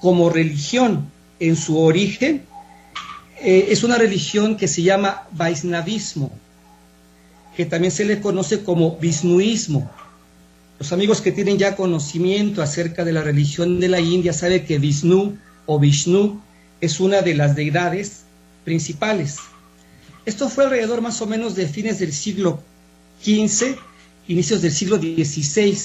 [0.00, 2.44] como religión en su origen
[3.40, 6.30] eh, es una religión que se llama Vaisnavismo,
[7.60, 9.90] que también se le conoce como Vishnuismo.
[10.78, 14.78] Los amigos que tienen ya conocimiento acerca de la religión de la India saben que
[14.78, 16.40] Vishnu o Vishnu
[16.80, 18.22] es una de las deidades
[18.64, 19.36] principales.
[20.24, 22.62] Esto fue alrededor más o menos de fines del siglo
[23.22, 23.76] XV,
[24.26, 25.76] inicios del siglo XVI,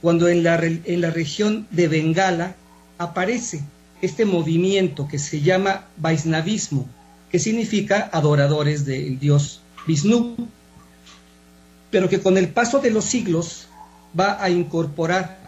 [0.00, 2.54] cuando en la, en la región de Bengala
[2.96, 3.60] aparece
[4.02, 6.88] este movimiento que se llama Vaisnavismo,
[7.32, 10.36] que significa adoradores del dios Vishnu,
[11.96, 13.68] pero que con el paso de los siglos
[14.12, 15.38] va a incorporar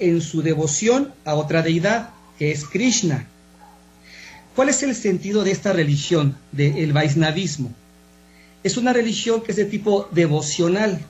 [0.00, 3.28] en su devoción a otra deidad, que es Krishna,
[4.56, 7.72] ¿Cuál es el sentido de esta religión, del Vaisnavismo?
[8.64, 11.00] Es una religión que es de tipo devocional,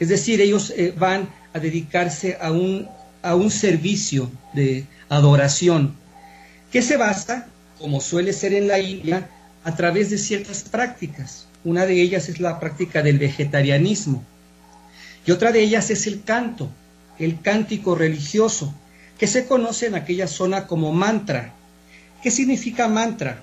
[0.00, 2.88] es decir, ellos eh, van a dedicarse a un,
[3.22, 5.94] a un servicio de adoración
[6.72, 7.46] que se basa,
[7.78, 9.30] como suele ser en la India,
[9.62, 11.46] a través de ciertas prácticas.
[11.64, 14.24] Una de ellas es la práctica del vegetarianismo
[15.26, 16.70] y otra de ellas es el canto,
[17.18, 18.74] el cántico religioso,
[19.18, 21.52] que se conoce en aquella zona como mantra.
[22.22, 23.42] ¿Qué significa mantra?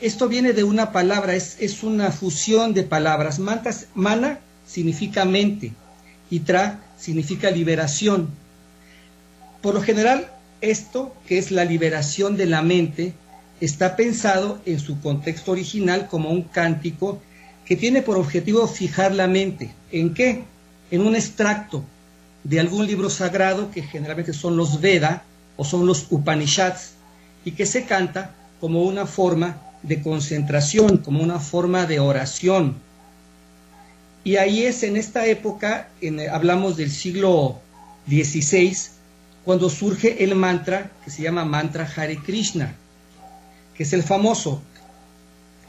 [0.00, 3.38] Esto viene de una palabra, es, es una fusión de palabras.
[3.38, 5.72] Mantas, mana significa mente
[6.30, 8.30] y tra significa liberación.
[9.60, 10.30] Por lo general,
[10.62, 13.12] esto, que es la liberación de la mente,
[13.60, 17.20] está pensado en su contexto original como un cántico
[17.64, 19.72] que tiene por objetivo fijar la mente.
[19.90, 20.44] ¿En qué?
[20.90, 21.84] En un extracto
[22.42, 25.24] de algún libro sagrado que generalmente son los Veda
[25.56, 26.92] o son los Upanishads
[27.44, 32.76] y que se canta como una forma de concentración, como una forma de oración.
[34.24, 37.60] Y ahí es en esta época, en, hablamos del siglo
[38.08, 38.76] XVI,
[39.44, 42.74] cuando surge el mantra que se llama mantra Hare Krishna,
[43.74, 44.62] que es el famoso,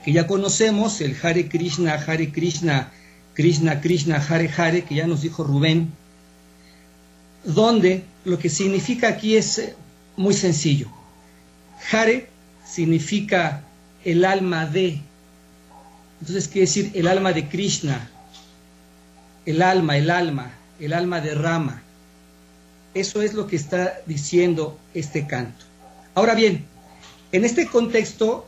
[0.05, 2.91] que ya conocemos, el Hare Krishna, Hare Krishna,
[3.33, 5.91] Krishna Krishna, Hare Hare, que ya nos dijo Rubén,
[7.43, 9.75] donde lo que significa aquí es eh,
[10.15, 10.89] muy sencillo.
[11.91, 12.29] Hare
[12.63, 13.63] significa
[14.03, 15.01] el alma de,
[16.19, 18.07] entonces quiere decir el alma de Krishna,
[19.47, 21.81] el alma, el alma, el alma de Rama.
[22.93, 25.65] Eso es lo que está diciendo este canto.
[26.13, 26.63] Ahora bien,
[27.31, 28.47] en este contexto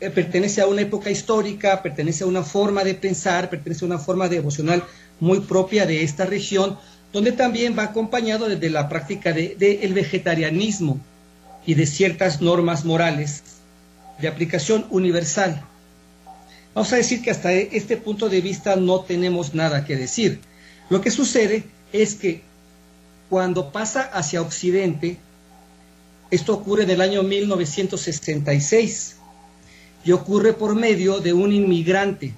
[0.00, 3.98] eh, pertenece a una época histórica, pertenece a una forma de pensar, pertenece a una
[3.98, 4.84] forma devocional
[5.18, 6.78] muy propia de esta región,
[7.12, 11.00] donde también va acompañado desde la práctica del de, vegetarianismo
[11.66, 13.42] y de ciertas normas morales
[14.20, 15.62] de aplicación universal.
[16.74, 20.40] Vamos a decir que hasta este punto de vista no tenemos nada que decir.
[20.90, 22.42] Lo que sucede es que
[23.28, 25.18] cuando pasa hacia Occidente,
[26.30, 29.17] esto ocurre en el año 1966
[30.04, 32.34] y ocurre por medio de un inmigrante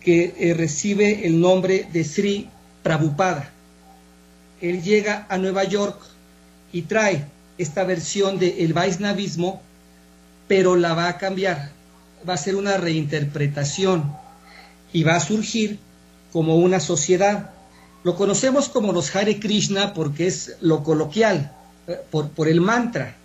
[0.00, 2.48] que eh, recibe el nombre de Sri
[2.82, 3.50] Prabhupada.
[4.60, 6.00] Él llega a Nueva York
[6.72, 7.26] y trae
[7.58, 9.60] esta versión del Vaisnavismo,
[10.48, 11.70] pero la va a cambiar,
[12.28, 14.12] va a ser una reinterpretación
[14.92, 15.78] y va a surgir
[16.32, 17.50] como una sociedad.
[18.02, 21.52] Lo conocemos como los Hare Krishna porque es lo coloquial,
[21.86, 23.16] eh, por, por el mantra,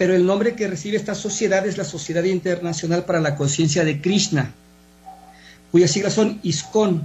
[0.00, 4.00] pero el nombre que recibe esta sociedad es la Sociedad Internacional para la Conciencia de
[4.00, 4.50] Krishna,
[5.70, 7.02] cuyas siglas son ISKCON.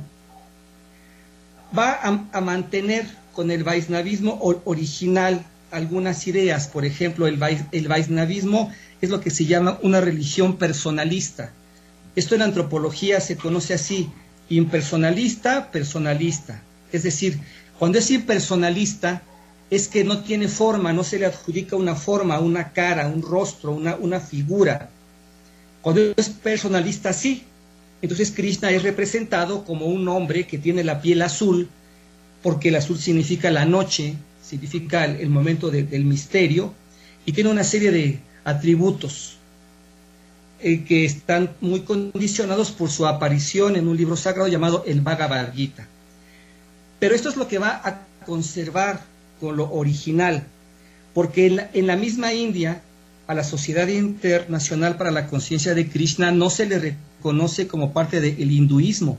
[1.78, 2.00] Va
[2.32, 7.38] a, mantener con el Vaisnavismo original algunas ideas, por ejemplo, el,
[7.74, 11.52] el Vaisnavismo es lo que se llama una religión personalista.
[12.16, 14.10] Esto en antropología se conoce así,
[14.48, 16.62] impersonalista, personalista.
[16.94, 17.42] Es decir,
[17.78, 19.22] cuando es impersonalista,
[19.70, 23.72] es que no tiene forma, no se le adjudica una forma, una cara, un rostro,
[23.72, 24.90] una, una figura.
[25.82, 27.44] Cuando es personalista, sí.
[28.02, 31.70] Entonces Krishna es representado como un hombre que tiene la piel azul,
[32.44, 36.74] porque el azul significa la noche, significa el, momento de, del misterio,
[37.26, 39.38] y tiene una serie de atributos
[40.62, 45.54] eh, que están muy condicionados por su aparición en un libro sagrado llamado el Bhagavad
[45.54, 45.88] Gita.
[47.00, 50.44] Pero esto es lo que va a conservar con lo original,
[51.14, 52.82] porque en la, misma India,
[53.28, 58.20] a la Sociedad Internacional para la Conciencia de Krishna no se le reconoce como parte
[58.22, 59.18] del hinduismo.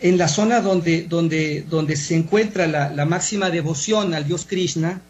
[0.00, 5.00] En la zona donde, donde, donde se encuentra la, máxima devoción al dios Krishna,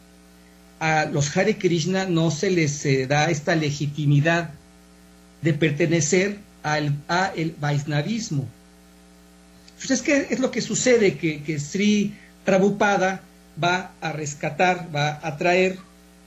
[0.81, 4.51] a los Hare Krishna no se les eh, da esta legitimidad
[5.41, 8.47] de pertenecer al a el Vaisnavismo.
[9.81, 11.17] Entonces, ¿qué es lo que sucede?
[11.17, 13.23] Que, que Sri Prabhupada
[13.63, 15.79] va a rescatar, va a traer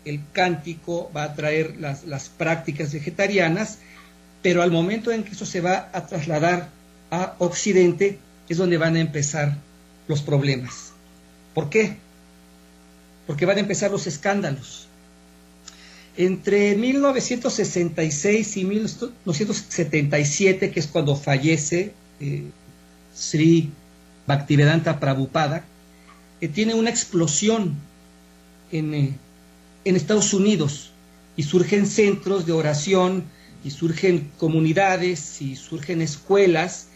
[0.05, 3.79] el cántico, va a traer las, prácticas vegetarianas,
[4.41, 6.69] pero al momento en que eso se va a trasladar
[7.11, 9.57] a Occidente es donde van a empezar
[10.07, 10.91] los problemas.
[11.53, 11.97] ¿Por qué?
[13.25, 14.87] Porque van a empezar los escándalos.
[16.17, 22.43] Entre 1966 y 1977, que es cuando fallece eh,
[23.13, 23.71] Sri
[24.27, 25.65] Bhaktivedanta Prabhupada,
[26.41, 27.75] eh, tiene una explosión
[28.71, 29.17] en, eh,
[29.85, 30.91] en Estados Unidos
[31.37, 33.23] y surgen centros de oración
[33.63, 36.87] y surgen comunidades y surgen escuelas,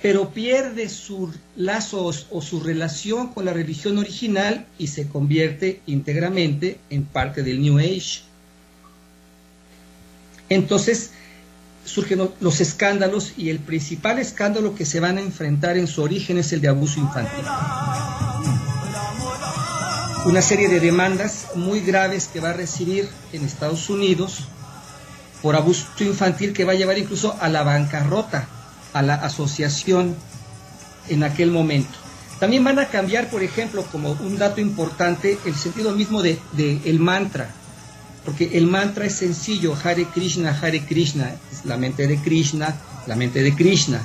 [0.00, 6.78] pero pierde sus lazos o su relación con la religión original y se convierte íntegramente
[6.90, 8.22] en parte del New Age.
[10.48, 11.10] Entonces
[11.84, 16.38] surgen los escándalos y el principal escándalo que se van a enfrentar en su origen
[16.38, 17.44] es el de abuso infantil
[20.26, 24.40] una serie de demandas muy graves que va a recibir en Estados Unidos
[25.40, 28.48] por abuso infantil que va a llevar incluso a la bancarrota,
[28.92, 30.16] a la asociación
[31.08, 31.96] en aquel momento.
[32.40, 36.80] También van a cambiar, por ejemplo, como un dato importante, el sentido mismo de, de
[36.86, 37.48] el mantra,
[38.24, 42.74] porque el mantra es sencillo, Hare Krishna, Hare Krishna, es la mente de Krishna,
[43.06, 44.04] la mente de Krishna.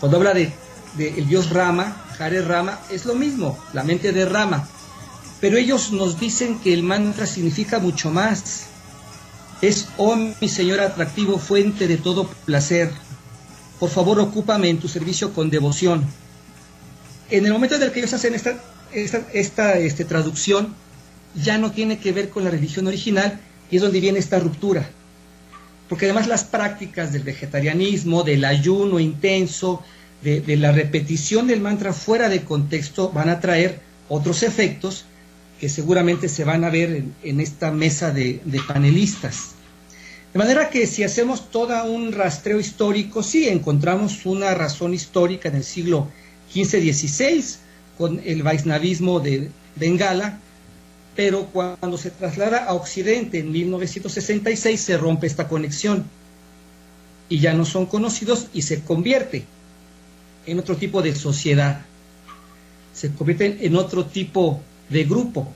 [0.00, 0.52] Cuando habla de,
[0.96, 4.66] de el dios Rama, Hare Rama, es lo mismo, la mente de Rama,
[5.40, 8.66] pero ellos nos dicen que el mantra significa mucho más.
[9.60, 12.90] Es, oh mi Señor atractivo, fuente de todo placer.
[13.78, 16.04] Por favor, ocúpame en tu servicio con devoción.
[17.30, 18.58] En el momento en el que ellos hacen esta,
[18.92, 20.74] esta, esta este, traducción,
[21.34, 24.88] ya no tiene que ver con la religión original y es donde viene esta ruptura.
[25.88, 29.82] Porque además las prácticas del vegetarianismo, del ayuno intenso,
[30.22, 35.04] de, de la repetición del mantra fuera de contexto van a traer otros efectos
[35.68, 39.52] seguramente se van a ver en, esta mesa de, panelistas.
[40.32, 45.56] De manera que si hacemos todo un rastreo histórico, sí encontramos una razón histórica en
[45.56, 46.08] el siglo
[46.52, 47.44] XV-XVI
[47.96, 50.40] con el Vaisnavismo de Bengala,
[51.14, 56.04] pero cuando se traslada a Occidente en 1966 se rompe esta conexión
[57.28, 59.44] y ya no son conocidos y se convierte
[60.46, 61.82] en otro tipo de sociedad,
[62.92, 65.52] se convierte en otro tipo de grupo,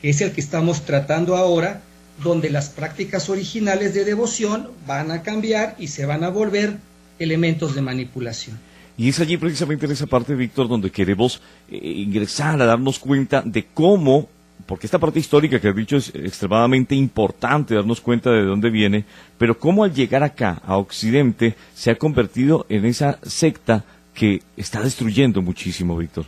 [0.00, 1.82] que es el que estamos tratando ahora,
[2.22, 6.78] donde las prácticas originales de devoción van a cambiar y se van a volver
[7.18, 8.58] elementos de manipulación.
[8.96, 13.42] Y es allí precisamente en esa parte, Víctor, donde queremos eh, ingresar a darnos cuenta
[13.42, 14.28] de cómo,
[14.66, 19.04] porque esta parte histórica que has dicho es extremadamente importante, darnos cuenta de dónde viene,
[19.38, 24.82] pero cómo al llegar acá, a Occidente, se ha convertido en esa secta que está
[24.82, 26.26] destruyendo muchísimo, Víctor.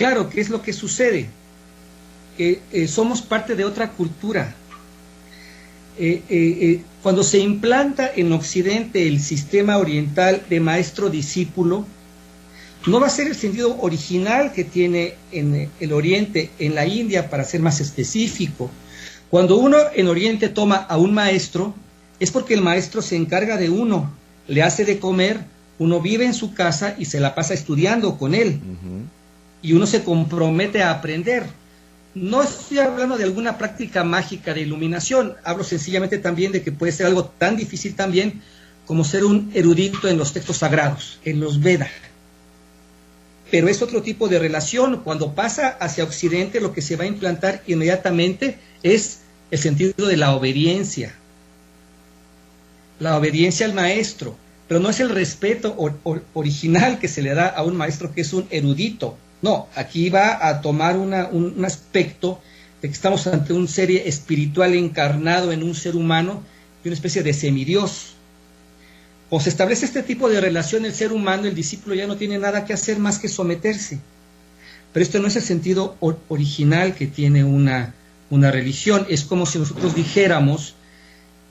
[0.00, 1.28] Claro, ¿qué es lo que sucede?
[2.38, 4.54] Eh, somos parte de otra cultura.
[5.98, 11.84] Eh, cuando se implanta en Occidente el sistema oriental de maestro-discípulo,
[12.86, 17.28] no va a ser el sentido original que tiene en el Oriente, en la India,
[17.28, 18.70] para ser más específico.
[19.28, 21.74] Cuando uno en Oriente toma a un maestro,
[22.20, 24.10] es porque el maestro se encarga de uno,
[24.48, 25.40] le hace de comer,
[25.78, 28.60] uno vive en su casa y se la pasa estudiando con él.
[29.62, 31.44] Y uno se compromete a aprender.
[32.14, 36.90] No estoy hablando de alguna práctica mágica de iluminación, hablo sencillamente también de que puede
[36.90, 38.42] ser algo tan difícil también
[38.84, 41.90] como ser un erudito en los textos sagrados, en los Vedas.
[43.48, 45.02] Pero es otro tipo de relación.
[45.04, 49.20] Cuando pasa hacia Occidente, lo que se va a implantar inmediatamente es
[49.52, 51.14] el sentido de la obediencia.
[52.98, 54.36] La obediencia al maestro.
[54.66, 55.76] Pero no es el respeto
[56.32, 60.46] original que se le da a un maestro que es un erudito no, aquí va
[60.46, 62.40] a tomar un, aspecto
[62.82, 66.42] de que estamos ante un ser espiritual encarnado en un ser humano
[66.84, 68.14] y una especie de semidios.
[69.30, 72.38] O se establece este tipo de relación el ser humano, el discípulo ya no tiene
[72.38, 74.00] nada que hacer más que someterse.
[74.92, 75.96] Pero esto no es el sentido
[76.28, 77.94] original que tiene una,
[78.28, 79.06] una religión.
[79.08, 80.74] Es como si nosotros dijéramos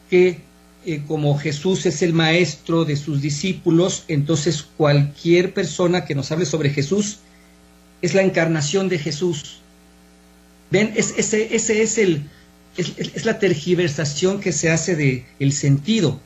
[0.10, 0.42] que
[0.86, 6.46] eh, como Jesús es el maestro de sus discípulos, entonces cualquier persona que nos hable
[6.46, 7.20] sobre Jesús
[8.02, 9.60] es la encarnación de Jesús.
[10.72, 12.24] Ven, es, ese, ese es, el,
[12.78, 16.20] es, la tergiversación que se hace de el sentido.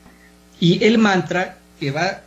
[0.60, 2.22] Y el mantra que va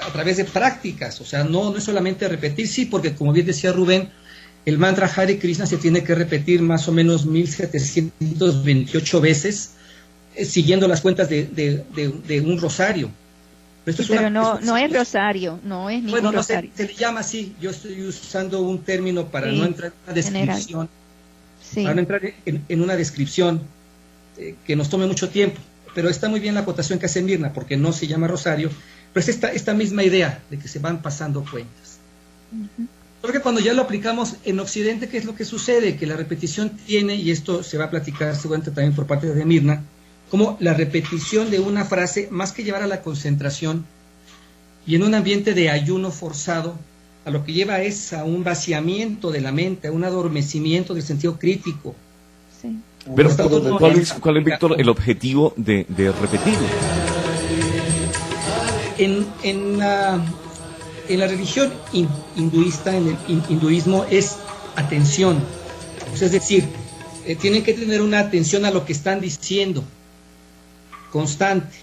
[0.00, 3.46] a través de prácticas, o sea, no, no es solamente repetir, sí, porque como bien
[3.46, 4.10] decía Rubén,
[4.64, 9.72] el mantra Hare Krishna se tiene que repetir más o menos 1728 veces,
[10.36, 13.10] eh, siguiendo las cuentas de, de un rosario.
[13.84, 17.70] Pero, no, no es rosario, no es ningún bueno, no Se, le llama así, yo
[17.70, 20.88] estoy usando un término para no entrar en una descripción,
[21.74, 23.60] para no entrar en, una descripción
[24.38, 25.60] eh, que nos tome mucho tiempo,
[25.96, 28.70] pero está muy bien la acotación que hace Mirna, porque no se llama rosario,
[29.12, 31.98] pero es esta, esta misma idea de que se van pasando cuentas.
[33.20, 35.96] Porque cuando ya lo aplicamos en Occidente, ¿qué es lo que sucede?
[35.96, 39.44] Que la repetición tiene, y esto se va a platicar seguramente también por parte de
[39.44, 39.82] Mirna,
[40.32, 43.84] como la repetición de una frase, más que llevar a la concentración,
[44.86, 46.74] y en un ambiente de ayuno forzado,
[47.26, 51.02] a lo que lleva es a un vaciamiento de la mente, a un adormecimiento del
[51.02, 51.94] sentido crítico.
[53.14, 53.28] Pero,
[53.78, 56.54] ¿cuál es, ¿cuál es, Víctor, el objetivo de, de repetir?
[58.96, 60.18] En, en, la,
[61.10, 61.70] en la religión
[62.36, 63.16] hinduista, en el
[63.50, 64.38] hinduismo, es
[64.76, 65.44] atención.
[66.14, 66.64] es decir,
[67.26, 69.84] eh, tienen que tener una atención a lo que están diciendo
[71.12, 71.76] constante.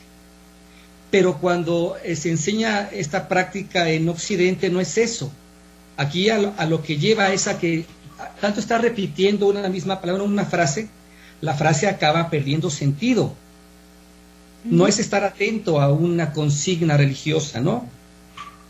[1.11, 5.31] Pero cuando eh, se enseña esta práctica en Occidente no es eso.
[5.95, 7.85] Aquí a lo, que lleva es a que
[8.41, 10.89] tanto está repitiendo una misma palabra, una frase,
[11.41, 13.33] la frase acaba perdiendo sentido.
[14.63, 17.85] No es estar atento a una consigna religiosa, ¿no?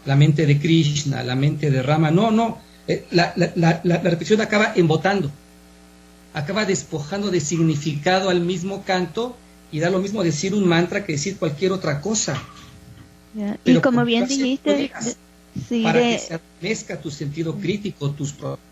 [0.05, 2.57] La mente de Krishna, la mente de Rama, no, no.
[2.87, 5.29] Eh, la, la repetición acaba embotando,
[6.33, 9.35] acaba despojando de significado al mismo canto
[9.71, 12.41] y da lo mismo decir un mantra que decir cualquier otra cosa.
[13.63, 14.91] Y como bien dijiste,
[15.83, 18.63] para que se mezcla tu sentido crítico, tus procesos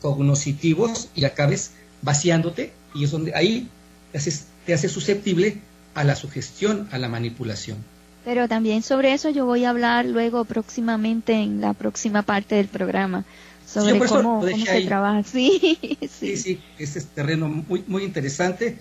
[0.00, 3.68] cognitivos y acabes vaciándote y es donde ahí
[4.12, 5.58] te haces, te hace susceptible
[5.94, 7.78] a la sugestión, a la manipulación.
[8.24, 12.68] Pero también sobre eso yo voy a hablar luego próximamente en la próxima parte del
[12.68, 13.24] programa
[13.66, 15.22] sobre cómo, se trabaja.
[15.32, 18.78] Sí, sí, sí, sí, ese es terreno muy, muy interesante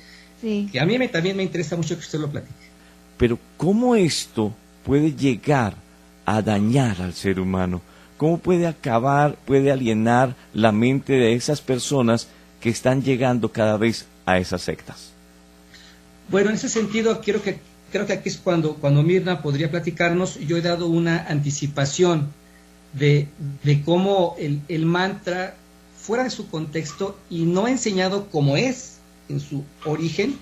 [0.71, 2.53] que a mí me, también me interesa mucho que usted lo platique.
[3.17, 4.53] Pero ¿cómo esto
[4.85, 5.75] puede llegar
[6.25, 7.81] a dañar al ser humano?
[8.17, 12.27] ¿Cómo puede acabar, puede alienar la mente de esas personas
[12.61, 15.11] que están llegando cada vez a esas sectas?
[16.29, 17.59] Bueno, en ese sentido, quiero que,
[17.91, 20.39] creo que aquí es cuando, cuando Mirna podría platicarnos.
[20.39, 22.29] Yo he dado una anticipación
[22.93, 23.27] de,
[23.63, 25.55] de cómo el, el mantra,
[25.97, 28.94] fuera de su contexto y no enseñado como es
[29.29, 30.37] en su origen,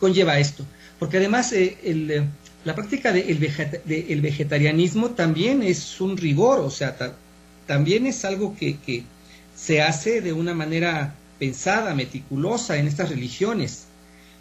[0.00, 0.64] conlleva esto.
[0.98, 2.24] Porque además eh, el, eh,
[2.64, 6.96] la práctica del de vegetarianismo también es un rigor, o sea,
[7.66, 9.04] también es algo que, que
[9.54, 13.84] se hace de una manera pensada, meticulosa en estas religiones.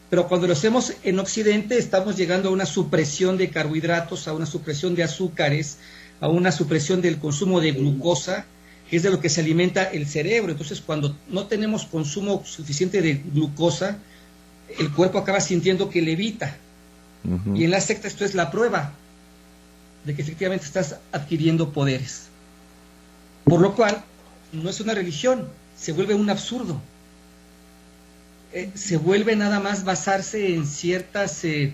[0.10, 4.46] Pero cuando lo hacemos en Occidente estamos llegando a una supresión de carbohidratos, a una
[4.46, 5.78] supresión de azúcares,
[6.20, 8.46] a una supresión del consumo de glucosa,
[8.96, 10.52] es de lo que se alimenta el cerebro.
[10.52, 13.98] Entonces, cuando no tenemos consumo suficiente de glucosa,
[14.80, 16.56] el cuerpo acaba sintiendo que levita.
[17.54, 18.94] Y en la secta esto es la prueba
[20.06, 22.28] de que efectivamente estás adquiriendo poderes.
[23.44, 24.02] Por lo cual,
[24.54, 26.80] no es una religión, se vuelve un absurdo.
[28.54, 31.74] Eh, se vuelve nada más basarse en ciertas eh,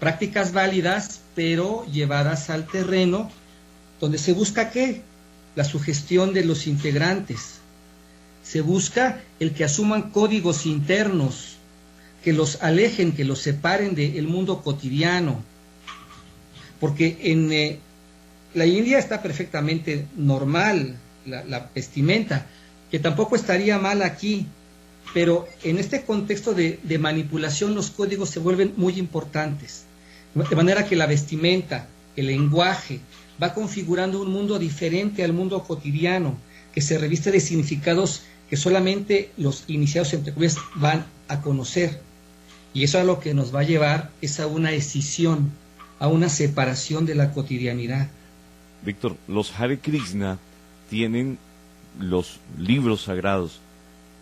[0.00, 3.30] prácticas válidas, pero llevadas al terreno,
[4.00, 5.02] donde se busca qué?
[5.54, 7.60] La sugestión de los integrantes.
[8.42, 11.56] Se busca el que asuman códigos internos,
[12.22, 15.42] que los alejen, que los separen del mundo cotidiano.
[16.80, 17.78] Porque en eh,
[18.54, 20.96] la India está perfectamente normal
[21.26, 22.46] la, vestimenta,
[22.90, 24.46] que tampoco estaría mal aquí,
[25.12, 29.84] pero en este contexto de, de, manipulación los códigos se vuelven muy importantes.
[30.34, 31.86] De manera que la vestimenta,
[32.16, 33.00] el lenguaje,
[33.42, 36.36] va configurando un mundo diferente al mundo cotidiano,
[36.72, 42.00] que se reviste de significados que solamente los iniciados entre comillas van a conocer.
[42.72, 45.52] Y eso a lo que nos va a llevar es a una escisión,
[45.98, 48.08] a una separación de la cotidianidad.
[48.84, 50.38] Víctor, los Hare Krishna
[50.90, 51.38] tienen
[51.98, 53.60] los libros sagrados.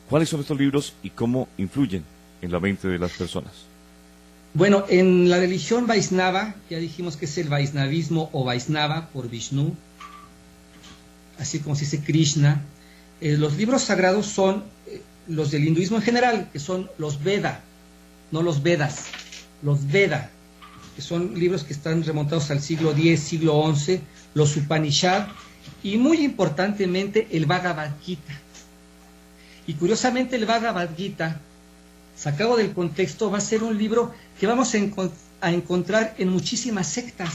[0.08, 2.04] ¿Cuáles son estos libros y cómo influyen
[2.42, 3.71] en la mente de las personas?
[4.55, 9.74] Bueno, en la religión Vaisnava, ya dijimos que es el Vaisnavismo o Vaisnava por Vishnu,
[11.38, 12.61] así como se dice Krishna,
[13.22, 17.62] eh, los libros sagrados son eh, los del hinduismo en general, que son los Veda,
[18.30, 19.07] no los Vedas,
[19.62, 20.30] los Veda,
[20.96, 24.00] que son libros que están remontados al siglo X, siglo XI,
[24.34, 25.28] los Upanishad
[25.82, 28.34] y muy importantemente el Bhagavad Gita.
[29.66, 31.40] Y curiosamente el Bhagavad Gita,
[32.22, 37.32] sacado del contexto, va a ser un libro que vamos a, encontrar en muchísimas sectas,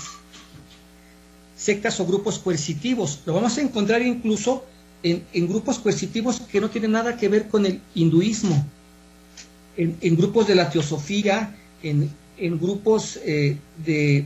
[1.58, 3.20] sectas o grupos coercitivos.
[3.26, 4.64] Lo vamos a encontrar incluso
[5.04, 8.66] en, en grupos coercitivos que no tienen nada que ver con el hinduismo
[9.78, 12.10] en, grupos de la teosofía, en,
[12.60, 14.26] grupos eh, de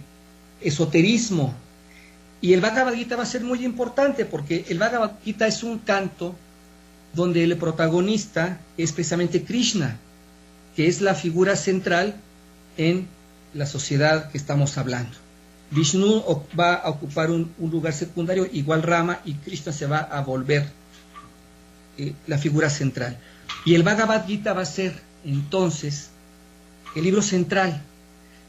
[0.62, 1.54] esoterismo.
[2.40, 5.80] Y el Bhagavad Gita va a ser muy importante porque el Bhagavad Gita es un
[5.80, 6.36] canto
[7.14, 9.98] donde el protagonista es precisamente Krishna,
[10.76, 12.16] que es la figura central
[12.78, 13.08] en
[13.54, 15.18] la sociedad que estamos hablando.
[15.72, 16.24] Vishnu
[16.60, 20.68] va a ocupar un, lugar secundario, igual Rama, y Krishna se va a volver
[21.98, 23.18] eh, la figura central.
[23.66, 24.94] Y el Bhagavad Gita va a ser
[25.24, 26.10] entonces
[26.96, 27.82] el libro central.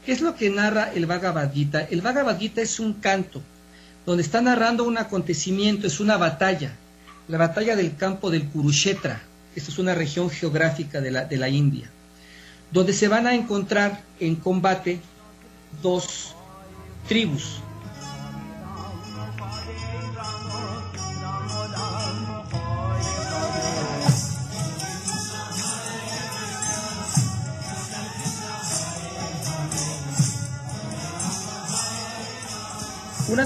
[0.05, 1.81] ¿Qué es lo que narra el Bhagavad Gita?
[1.81, 3.41] El Bhagavad Gita es un canto
[4.05, 6.73] donde está narrando un acontecimiento, es una batalla,
[7.29, 9.21] la batalla del campo del Kurukshetra.
[9.55, 11.89] Esta es una región geográfica de la, de la India,
[12.73, 14.99] donde se van a encontrar en combate
[15.81, 16.35] dos
[17.07, 17.61] tribus,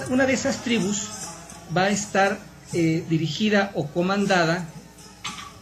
[0.10, 1.08] Una, de esas tribus
[1.76, 2.40] va a estar
[2.74, 4.66] eh, dirigida o comandada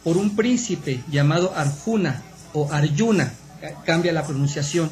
[0.04, 3.32] por un príncipe llamado Arjuna o Arjuna,
[3.86, 4.90] cambia la pronunciación.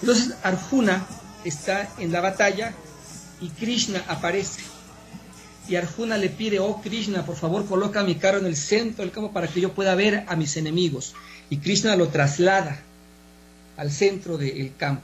[0.00, 1.06] Entonces Arjuna
[1.44, 2.72] está en la batalla
[3.40, 4.60] y Krishna aparece.
[5.68, 9.12] Y Arjuna le pide, oh Krishna, por favor coloca mi carro en el centro del
[9.12, 11.14] campo para que yo pueda ver a mis enemigos.
[11.48, 12.80] Y Krishna lo traslada
[13.76, 15.02] al centro del campo.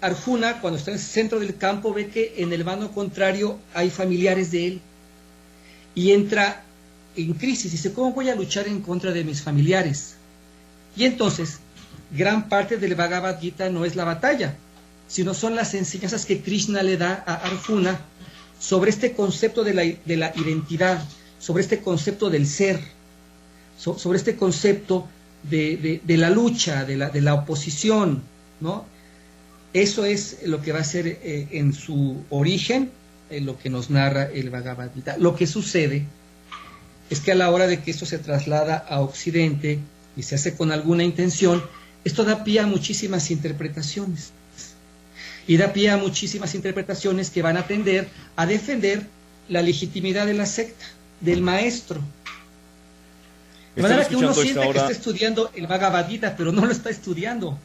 [0.00, 3.90] Arjuna, cuando está en el centro del campo, ve que en el vano contrario hay
[3.90, 4.80] familiares de él
[5.94, 6.64] y entra
[7.16, 7.70] en crisis.
[7.70, 10.16] Dice, ¿cómo voy a luchar en contra de mis familiares?
[10.96, 11.58] Y entonces,
[12.10, 14.56] gran parte del Bhagavad Gita no es la batalla,
[15.08, 18.00] sino son las enseñanzas que Krishna le da a Arjuna
[18.58, 19.84] sobre este concepto de la,
[20.36, 21.02] identidad,
[21.38, 22.80] sobre este concepto del ser,
[23.76, 25.08] sobre este concepto
[25.42, 28.22] de, la lucha, de la, de la oposición,
[28.60, 28.84] ¿no?
[29.72, 32.90] Eso es lo que va a ser eh, en su origen
[33.30, 35.16] eh, lo que nos narra el Bhagavad Gita.
[35.16, 36.04] Lo que sucede
[37.08, 39.78] es que a la hora de que esto se traslada a Occidente
[40.16, 41.62] y se hace con alguna intención,
[42.04, 44.32] esto da pie a muchísimas interpretaciones.
[45.46, 49.06] Y da pie a muchísimas interpretaciones que van a tender a defender
[49.48, 50.84] la legitimidad de la secta,
[51.20, 52.00] del maestro.
[53.74, 56.90] De manera que uno siente que está estudiando el Bhagavad Gita, pero no lo está
[56.90, 57.58] estudiando.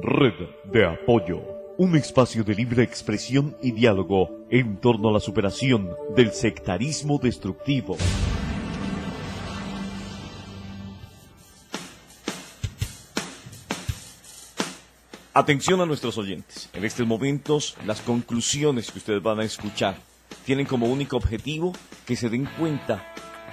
[0.00, 0.34] Red
[0.72, 1.42] de apoyo.
[1.78, 7.96] Un espacio de libre expresión y diálogo en torno a la superación del sectarismo destructivo.
[15.34, 16.68] Atención a nuestros oyentes.
[16.74, 19.96] En estos momentos, las conclusiones que ustedes van a escuchar
[20.44, 21.72] tienen como único objetivo
[22.04, 23.02] que se den cuenta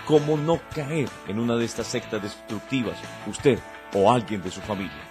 [0.05, 3.59] cómo no caer en una de estas sectas destructivas, usted
[3.93, 5.09] o alguien de su familia.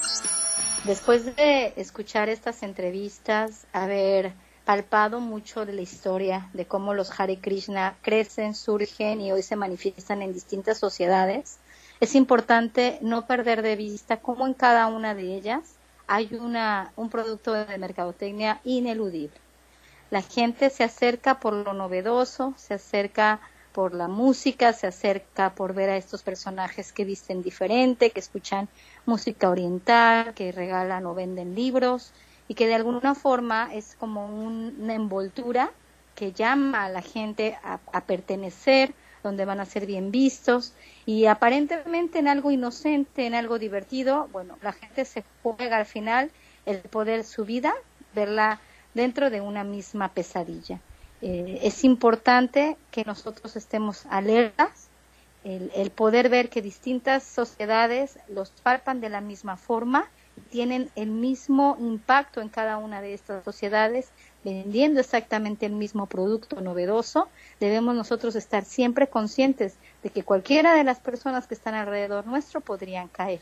[0.84, 4.34] Después de escuchar estas entrevistas, haber
[4.66, 9.56] palpado mucho de la historia de cómo los Hare Krishna crecen, surgen y hoy se
[9.56, 11.60] manifiestan en distintas sociedades,
[12.00, 15.77] es importante no perder de vista cómo en cada una de ellas
[16.08, 19.36] hay una, un producto de mercadotecnia ineludible.
[20.10, 23.40] La gente se acerca por lo novedoso, se acerca
[23.72, 28.68] por la música, se acerca por ver a estos personajes que visten diferente, que escuchan
[29.04, 32.12] música oriental, que regalan o venden libros
[32.48, 35.70] y que de alguna forma es como una envoltura
[36.14, 38.94] que llama a la gente a, a pertenecer,
[39.28, 40.72] donde van a ser bien vistos
[41.04, 46.30] y aparentemente en algo inocente, en algo divertido, bueno, la gente se juega al final
[46.64, 47.74] el poder su vida,
[48.14, 48.58] verla
[48.94, 50.80] dentro de una misma pesadilla.
[51.20, 54.88] Eh, es importante que nosotros estemos alertas,
[55.44, 60.08] el, el, poder ver que distintas sociedades los palpan de la misma forma,
[60.50, 64.10] tienen el mismo impacto en cada una de estas sociedades,
[64.44, 67.28] vendiendo exactamente el mismo producto novedoso,
[67.60, 72.60] debemos nosotros estar siempre conscientes de que cualquiera de las personas que están alrededor nuestro
[72.60, 73.40] podrían caer.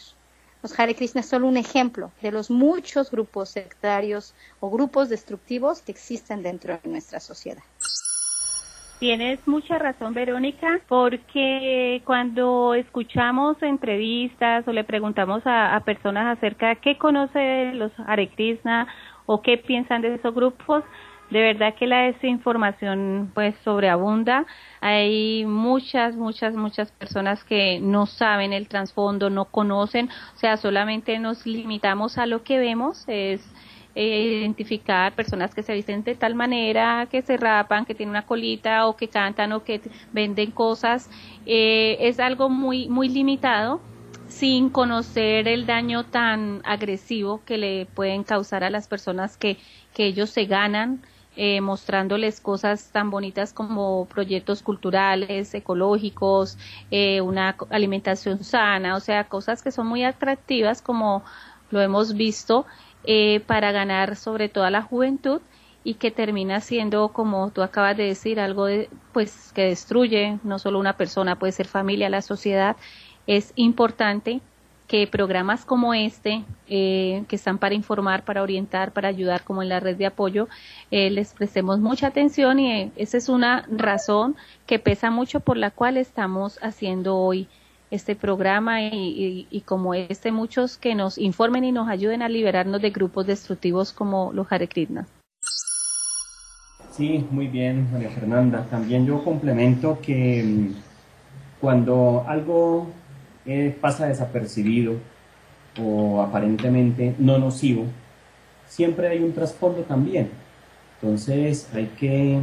[0.63, 5.83] Los Hare Krishna es solo un ejemplo de los muchos grupos sectarios o grupos destructivos
[5.83, 7.63] que existen dentro de nuestra sociedad.
[8.99, 16.77] Tienes mucha razón, Verónica, porque cuando escuchamos entrevistas o le preguntamos a, personas acerca de
[16.77, 18.89] qué conoce los Hare Krishna
[19.27, 20.85] o qué piensan de esos grupos,
[21.31, 24.47] de verdad que la desinformación pues sobreabunda.
[24.81, 31.19] Hay muchas, muchas, muchas personas que no saben el trasfondo, no conocen, o sea, solamente
[31.19, 33.41] nos limitamos a lo que vemos, es
[33.97, 38.27] eh, identificar personas que se visten de tal manera, que se rapan, que tienen una
[38.27, 39.81] colita o que cantan o que
[40.13, 41.11] venden cosas.
[41.47, 43.81] Eh, es algo muy, muy limitado
[44.27, 49.59] sin conocer el daño tan agresivo que le pueden causar a las personas que,
[49.95, 51.03] que ellos se ganan
[51.39, 56.57] eh, mostrándoles cosas tan bonitas como proyectos culturales, ecológicos,
[56.91, 61.25] eh, una alimentación sana, o sea, cosas que son muy atractivas como
[61.71, 62.65] lo hemos visto
[63.05, 65.43] eh, para ganar sobre todo a la juventud
[65.85, 70.59] y que termina siendo, como tú acabas de decir, algo de, pues que destruye no
[70.59, 72.77] solo una persona, puede ser familia, la sociedad.
[73.27, 74.41] Es importante
[74.87, 79.69] que programas como este, eh, que están para informar, para orientar, para ayudar, como en
[79.69, 80.49] la red de apoyo,
[80.91, 85.57] eh, les prestemos mucha atención y eh, esa es una razón que pesa mucho por
[85.57, 87.49] la cual estamos haciendo hoy
[87.91, 92.91] este programa y, como este muchos que nos informen y nos ayuden a liberarnos de
[92.91, 94.69] grupos destructivos como los Hare.
[96.91, 98.67] Sí, muy bien, María Fernanda.
[98.71, 100.75] También yo complemento que mm,
[101.61, 102.89] cuando algo
[103.81, 104.95] pasa desapercibido
[105.81, 107.85] o aparentemente no nocivo,
[108.67, 110.31] siempre hay un trasfondo también.
[111.01, 112.41] Entonces hay que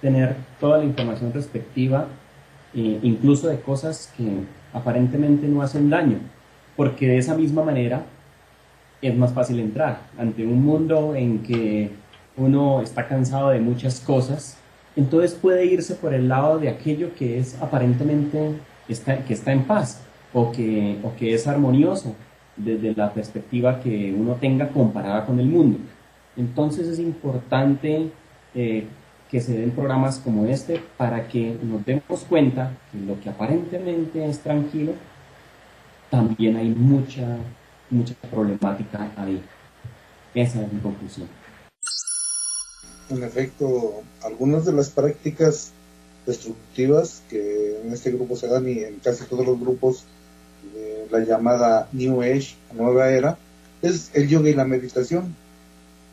[0.00, 2.06] tener toda la información respectiva,
[2.74, 4.28] eh, incluso de cosas que
[4.72, 6.18] aparentemente no hacen daño,
[6.76, 8.02] porque de esa misma manera
[9.02, 11.90] es más fácil entrar ante un mundo en que
[12.36, 14.56] uno está cansado de muchas cosas,
[14.94, 18.54] entonces puede irse por el lado de aquello que es aparentemente
[18.88, 20.02] está, que está en paz
[20.32, 22.14] o que, o que es armonioso
[22.56, 25.78] desde la perspectiva que uno tenga comparada con el mundo.
[26.36, 28.10] Entonces es importante
[28.54, 28.86] eh,
[29.30, 34.24] que se den programas como este para que nos demos cuenta que lo que aparentemente
[34.24, 34.92] es tranquilo,
[36.10, 37.36] también hay mucha,
[37.90, 39.40] mucha problemática ahí.
[40.34, 41.28] Esa es mi conclusión.
[43.08, 45.72] En efecto, algunas de las prácticas
[46.26, 50.04] destructivas que en este grupo se dan y en casi todos los grupos
[51.10, 53.38] la llamada New Age, nueva era,
[53.82, 55.34] es el yoga y la meditación.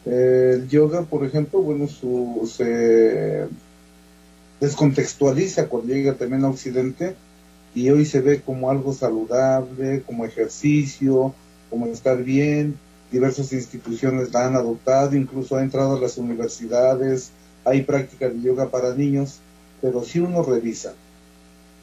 [0.05, 3.47] El yoga, por ejemplo, bueno, su, se
[4.59, 7.15] descontextualiza cuando llega también a Occidente
[7.75, 11.33] y hoy se ve como algo saludable, como ejercicio,
[11.69, 12.77] como estar bien.
[13.11, 17.31] Diversas instituciones la han adoptado, incluso ha entrado a las universidades,
[17.63, 19.39] hay prácticas de yoga para niños,
[19.81, 20.93] pero si uno revisa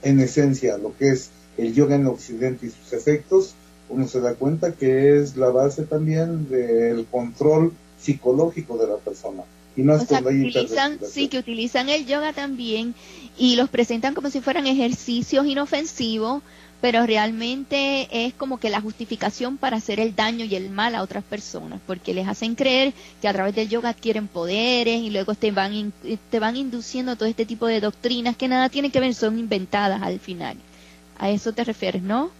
[0.02, 3.54] en esencia lo que es el yoga en Occidente y sus efectos,
[3.88, 9.42] uno se da cuenta que es la base también del control psicológico de la persona.
[9.76, 12.94] Y más o sea, que utilizan, sí, que utilizan el yoga también
[13.36, 16.42] y los presentan como si fueran ejercicios inofensivos,
[16.80, 21.02] pero realmente es como que la justificación para hacer el daño y el mal a
[21.02, 25.34] otras personas, porque les hacen creer que a través del yoga adquieren poderes y luego
[25.34, 25.92] te van,
[26.30, 30.02] te van induciendo todo este tipo de doctrinas que nada tienen que ver, son inventadas
[30.02, 30.56] al final.
[31.18, 32.30] A eso te refieres, ¿no?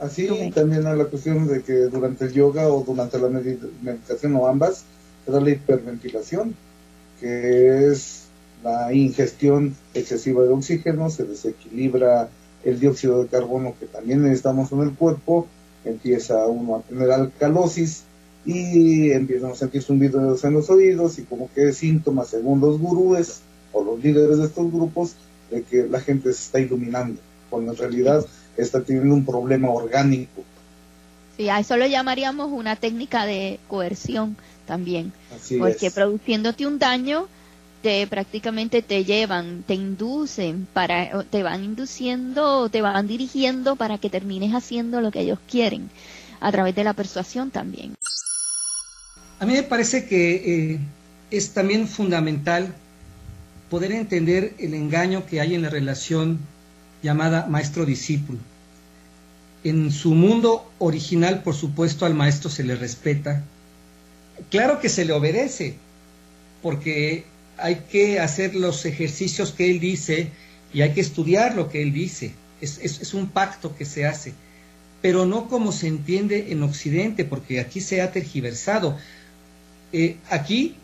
[0.00, 4.46] Así también a la cuestión de que durante el yoga o durante la meditación o
[4.46, 4.84] ambas,
[5.24, 6.54] se da la hiperventilación,
[7.20, 8.24] que es
[8.64, 12.28] la ingestión excesiva de oxígeno, se desequilibra
[12.64, 15.46] el dióxido de carbono que también necesitamos en el cuerpo,
[15.84, 18.04] empieza uno a tener alcalosis
[18.44, 23.40] y empiezan a sentir zumbidos en los oídos y como que síntomas según los gurúes
[23.72, 25.14] o los líderes de estos grupos
[25.50, 27.20] de que la gente se está iluminando,
[27.50, 28.24] cuando en realidad
[28.56, 30.44] está teniendo un problema orgánico.
[31.36, 34.36] Sí, a eso lo llamaríamos una técnica de coerción
[34.66, 35.12] también,
[35.58, 37.26] porque produciéndote un daño,
[37.82, 44.10] te prácticamente te llevan, te inducen para, te van induciendo, te van dirigiendo para que
[44.10, 45.90] termines haciendo lo que ellos quieren,
[46.40, 47.94] a través de la persuasión también.
[49.38, 50.80] A mí me parece que eh,
[51.30, 52.74] es también fundamental
[53.70, 56.40] poder entender el engaño que hay en la relación
[57.02, 58.38] llamada maestro-discípulo.
[59.62, 63.44] En su mundo original, por supuesto, al maestro se le respeta.
[64.50, 65.74] Claro que se le obedece,
[66.62, 67.24] porque
[67.58, 70.30] hay que hacer los ejercicios que él dice
[70.72, 72.32] y hay que estudiar lo que él dice.
[72.60, 74.34] Es, un pacto que se hace,
[75.00, 78.98] pero no como se entiende en Occidente, porque aquí se ha tergiversado.
[79.92, 80.76] Eh, aquí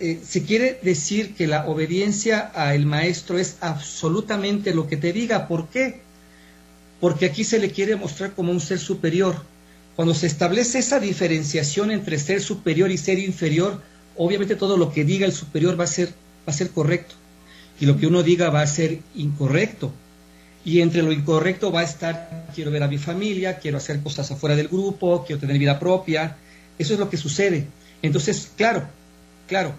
[0.00, 5.46] eh, se quiere decir que la obediencia al maestro es absolutamente lo que te diga.
[5.46, 6.00] ¿Por qué?
[7.00, 9.36] Porque aquí se le quiere mostrar como un ser superior.
[9.94, 13.80] Cuando se establece esa diferenciación entre ser superior y ser inferior,
[14.16, 17.14] obviamente todo lo que diga el superior va a ser, va a ser correcto.
[17.80, 19.92] Y lo que uno diga va a ser incorrecto.
[20.64, 24.30] Y entre lo incorrecto va a estar, quiero ver a mi familia, quiero hacer cosas
[24.30, 26.36] afuera del grupo, quiero tener vida propia.
[26.78, 27.66] Eso es lo que sucede.
[28.02, 28.88] Entonces, claro,
[29.46, 29.74] claro,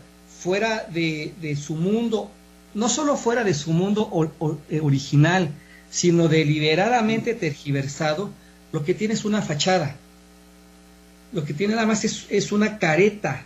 [0.46, 2.30] fuera de, su mundo,
[2.76, 4.32] no solo fuera de su mundo
[4.70, 5.50] eh, original,
[5.90, 8.30] sino deliberadamente tergiversado,
[8.72, 9.96] lo que tiene es una fachada.
[11.34, 13.44] Lo que tiene nada más es, una careta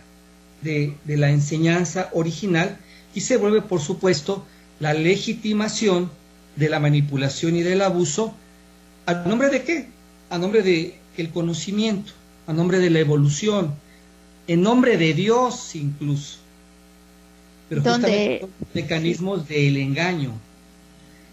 [0.60, 2.76] de, de, la enseñanza original
[3.14, 4.44] y se vuelve, por supuesto,
[4.78, 6.10] la legitimación
[6.56, 8.34] de la manipulación y del abuso.
[9.06, 9.88] ¿A nombre de qué?
[10.28, 12.12] A nombre de el conocimiento,
[12.46, 13.74] a nombre de la evolución,
[14.46, 16.39] en nombre de Dios incluso
[17.70, 20.32] pero justamente son mecanismos del engaño.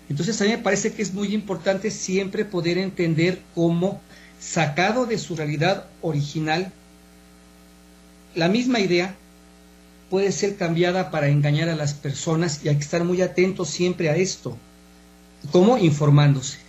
[0.07, 3.99] Entonces a mí me parece que es muy importante siempre poder entender cómo,
[4.39, 6.71] sacado de su realidad original,
[8.35, 9.15] la misma idea
[10.11, 14.09] puede ser cambiada para engañar a las personas y hay que estar muy atentos siempre
[14.09, 14.55] a esto.
[15.51, 15.79] ¿Cómo?
[15.79, 16.59] Informándose.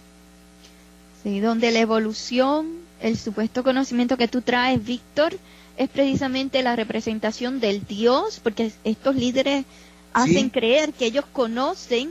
[1.23, 2.71] Sí, donde la evolución,
[3.03, 5.37] el supuesto conocimiento que tú traes, Víctor,
[5.79, 9.65] es precisamente la representación del Dios, porque estos líderes
[10.13, 12.11] hacen creer que ellos conocen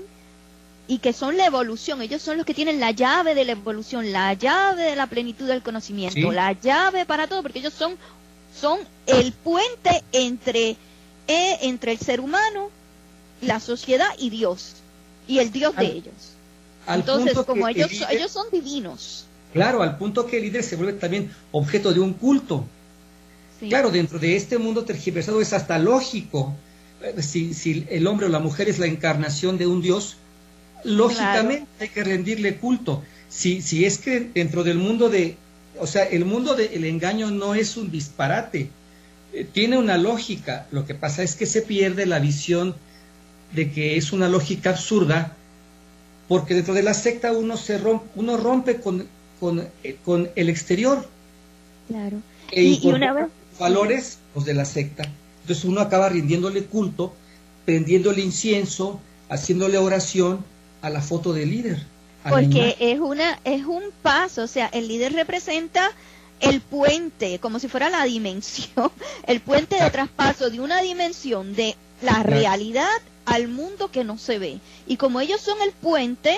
[0.87, 4.13] y que son la evolución, ellos son los que tienen la llave de la evolución,
[4.13, 7.97] la llave de la plenitud del conocimiento, la llave para todo, porque ellos son,
[8.57, 10.77] son el puente entre,
[11.27, 12.69] eh, entre el ser humano,
[13.41, 14.75] la sociedad y Dios,
[15.27, 16.13] y el Dios de ellos.
[16.87, 19.25] Entonces, como ellos, ellos son divinos.
[19.51, 22.65] Claro, al punto que el líder se vuelve también objeto de un culto.
[23.59, 26.53] Claro, dentro de este mundo tergiversado es hasta lógico.
[27.01, 30.17] Eh, si, el hombre o la mujer es la encarnación de un Dios,
[30.83, 33.03] lógicamente hay que rendirle culto.
[33.29, 35.35] Si, si es que dentro del mundo de,
[35.79, 38.69] o sea, el mundo del engaño no es un disparate,
[39.33, 40.67] eh, tiene una lógica.
[40.71, 42.75] Lo que pasa es que se pierde la visión
[43.53, 45.35] de que es una lógica absurda,
[46.27, 49.07] porque dentro de la secta uno se rompe, uno rompe con,
[49.39, 51.07] con, eh, con el exterior.
[51.87, 52.21] Claro.
[52.51, 53.27] E y, una vez
[53.57, 55.09] valores los de la secta.
[55.41, 57.13] Entonces uno acaba rindiéndole culto,
[57.65, 58.99] prendiéndole incienso,
[59.29, 60.43] haciéndole oración
[60.81, 61.85] a la foto del líder.
[62.29, 65.91] Porque es una es un paso, o sea, el líder representa
[66.39, 68.91] el puente, como si fuera la dimensión,
[69.27, 72.89] el puente de traspaso de una dimensión de la realidad
[73.25, 74.59] al mundo que no se ve.
[74.87, 76.37] Y como ellos son el puente,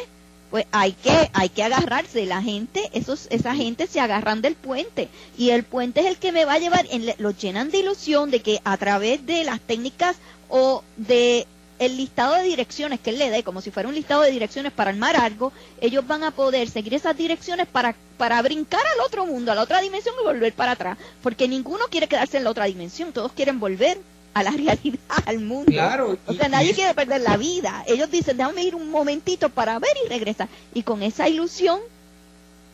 [0.49, 5.09] pues hay que hay que agarrarse la gente esos esa gente se agarran del puente
[5.37, 8.31] y el puente es el que me va a llevar en, lo llenan de ilusión
[8.31, 10.17] de que a través de las técnicas
[10.49, 11.47] o de
[11.79, 14.73] el listado de direcciones que él le dé, como si fuera un listado de direcciones
[14.73, 19.25] para armar algo, ellos van a poder seguir esas direcciones para, para brincar al otro
[19.25, 20.97] mundo, a la otra dimensión y volver para atrás.
[21.23, 23.97] Porque ninguno quiere quedarse en la otra dimensión, todos quieren volver
[24.33, 25.71] a la realidad, al mundo.
[25.71, 26.17] Claro.
[26.25, 27.83] O sea, nadie quiere perder la vida.
[27.87, 30.49] Ellos dicen, déjame ir un momentito para ver y regresar.
[30.73, 31.79] Y con esa ilusión,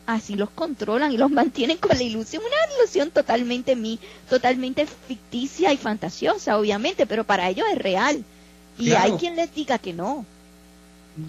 [0.06, 2.42] así los controlan y los mantienen con la ilusión.
[2.44, 3.98] Una ilusión totalmente mi,
[4.28, 8.24] totalmente ficticia y fantasiosa, obviamente, pero para ellos es real.
[8.78, 10.26] Y hay quien les diga que no.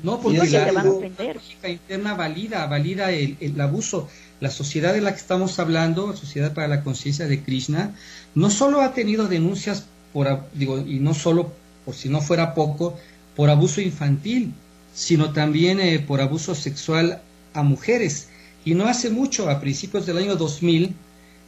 [0.04, 4.10] No, porque la lógica interna valida, valida el, el, abuso.
[4.42, 7.96] La sociedad de la que estamos hablando, Sociedad para la Conciencia de Krishna,
[8.36, 9.86] no solo ha tenido denuncias
[10.18, 11.52] por, digo, y no solo
[11.86, 12.98] por si no fuera poco,
[13.36, 14.52] por abuso infantil,
[14.96, 17.22] sino también eh, por abuso sexual
[17.54, 18.30] a mujeres.
[18.66, 20.96] Y no hace mucho, a principios del año 2000,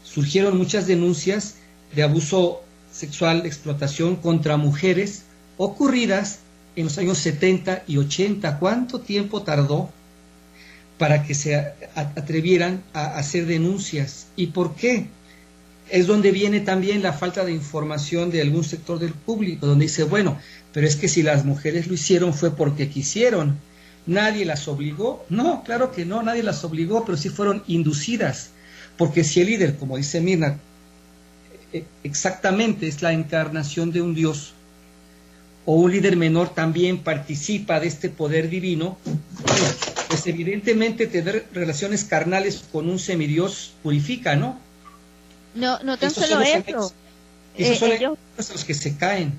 [0.04, 1.56] surgieron muchas denuncias
[1.96, 2.62] de abuso
[2.94, 5.24] sexual, explotación contra mujeres
[5.58, 6.42] ocurridas
[6.76, 8.60] en los años 70 y 80.
[8.60, 9.90] ¿Cuánto tiempo tardó
[11.00, 14.28] para que se atrevieran a hacer denuncias?
[14.36, 15.08] ¿Y por qué?
[15.92, 20.04] Es donde viene también la falta de información de algún sector del público, donde dice,
[20.04, 20.40] bueno,
[20.74, 23.58] pero es que si las mujeres lo hicieron fue porque quisieron.
[24.06, 25.26] ¿Nadie las obligó?
[25.30, 28.52] No, claro que no, nadie las obligó, pero sí fueron inducidas.
[28.98, 30.58] Porque si el líder, como dice Mirna,
[31.74, 34.54] e-, exactamente es la encarnación de un Dios,
[35.66, 38.98] o un líder menor también participa de este poder divino,
[40.08, 44.60] pues evidentemente tener relaciones carnales con un semidios purifica, ¿no?
[45.54, 46.94] No, no tan solo eso.
[47.58, 49.34] Esos son eh, los que se caen.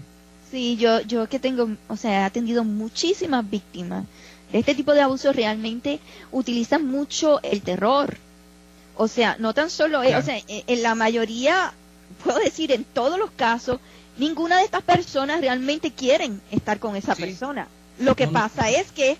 [0.50, 4.04] Sí, yo, yo que tengo, o sea, he atendido muchísimas víctimas
[4.52, 6.00] de este tipo de abusos, realmente
[6.32, 8.16] utilizan mucho el terror.
[8.96, 11.72] O sea, no tan solo, o sea, en la mayoría,
[12.24, 13.80] puedo decir, en todos los casos,
[14.18, 17.68] ninguna de estas personas realmente quieren estar con esa persona.
[17.98, 19.16] Lo que pasa es que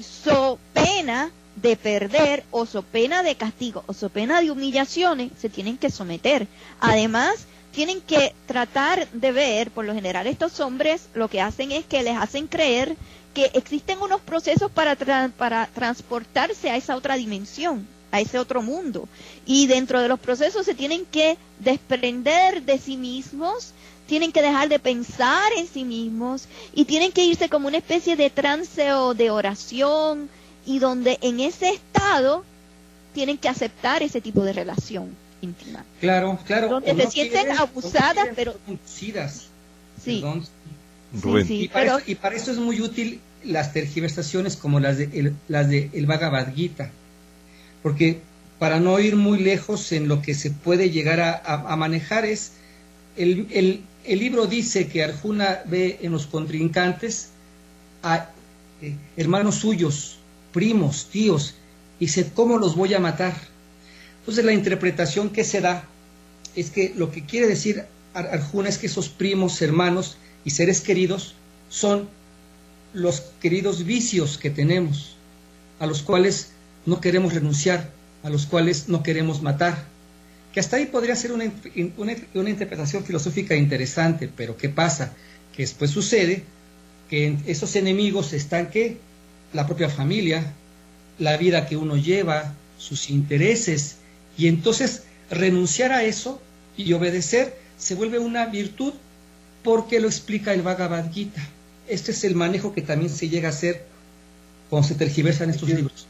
[0.00, 5.48] so pena de perder o so pena de castigo o so pena de humillaciones se
[5.48, 6.46] tienen que someter.
[6.80, 11.84] Además, tienen que tratar de ver, por lo general estos hombres lo que hacen es
[11.84, 12.96] que les hacen creer
[13.34, 14.96] que existen unos procesos para,
[15.36, 19.08] para transportarse a esa otra dimensión, a ese otro mundo.
[19.44, 23.72] Y dentro de los procesos se tienen que desprender de sí mismos,
[24.06, 28.14] tienen que dejar de pensar en sí mismos y tienen que irse como una especie
[28.14, 30.28] de trance o de oración
[30.66, 32.44] y donde en ese estado
[33.12, 35.84] tienen que aceptar ese tipo de relación íntima.
[36.00, 36.68] Claro, claro.
[36.68, 38.54] Donde se sienten abusadas, pero...
[38.66, 39.46] Conducidas.
[40.02, 40.22] Sí.
[41.48, 45.34] y, para eso, y, para eso, es muy útil las tergiversaciones como las de el,
[45.48, 46.90] las de el Bhagavad Gita.
[47.82, 48.20] Porque
[48.58, 52.52] para no ir muy lejos en lo que se puede llegar a, a manejar es
[53.16, 57.30] el, el, el libro dice que Arjuna ve en los contrincantes
[58.02, 58.28] a
[58.82, 60.18] eh, hermanos suyos,
[60.54, 61.54] primos, tíos,
[62.00, 63.34] y dice, ¿cómo los voy a matar?
[64.20, 65.84] Entonces la interpretación que se da
[66.56, 67.84] es que lo que quiere decir
[68.14, 71.34] Arjuna es que esos primos, hermanos y seres queridos
[71.68, 72.08] son
[72.94, 75.16] los queridos vicios que tenemos,
[75.78, 76.52] a los cuales
[76.86, 77.90] no queremos renunciar,
[78.22, 79.92] a los cuales no queremos matar
[80.54, 81.50] que hasta ahí podría ser una,
[81.96, 85.12] una, interpretación filosófica interesante, pero ¿qué pasa?
[85.52, 86.44] Que después sucede
[87.10, 88.98] que esos enemigos están que
[89.54, 90.52] la propia familia,
[91.18, 93.96] la vida que uno lleva, sus intereses,
[94.36, 96.40] y entonces renunciar a eso
[96.76, 98.92] y obedecer se vuelve una virtud
[99.62, 101.40] porque lo explica el Bhagavad Gita.
[101.88, 103.84] Este es el manejo que también se llega a hacer
[104.68, 106.06] cuando se tergiversan estos libros.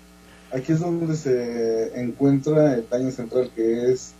[0.50, 4.12] Aquí es donde se encuentra el daño central que es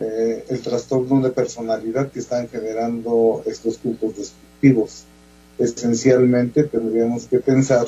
[0.00, 5.04] eh, el trastorno de personalidad que están generando estos cultos destructivos.
[5.58, 7.86] Esencialmente tendríamos que pensar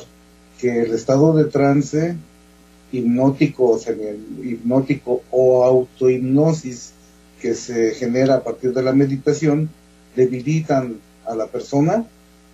[0.59, 2.15] que el estado de trance
[2.91, 4.03] hipnótico, semi
[4.43, 6.93] hipnótico o autohipnosis
[7.41, 9.69] que se genera a partir de la meditación
[10.15, 12.05] debilitan a la persona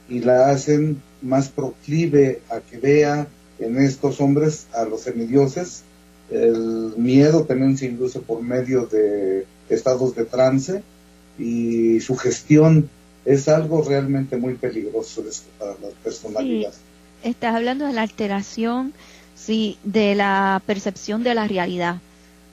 [0.10, 3.28] y la hacen más proclive a que vea
[3.60, 5.84] en estos hombres a los semidioses
[6.30, 10.82] el miedo también se induce por medio de estados de trance
[11.38, 12.90] y su gestión
[13.26, 15.24] es algo realmente muy peligroso
[15.60, 16.78] para las personalidades.
[17.30, 18.94] Estás hablando de la alteración
[19.36, 21.98] sí, de la percepción de la realidad.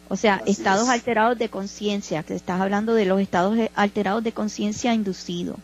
[0.08, 4.92] O sea, estados alterados de conciencia, que estás hablando de los estados alterados de conciencia
[4.92, 5.56] inducido.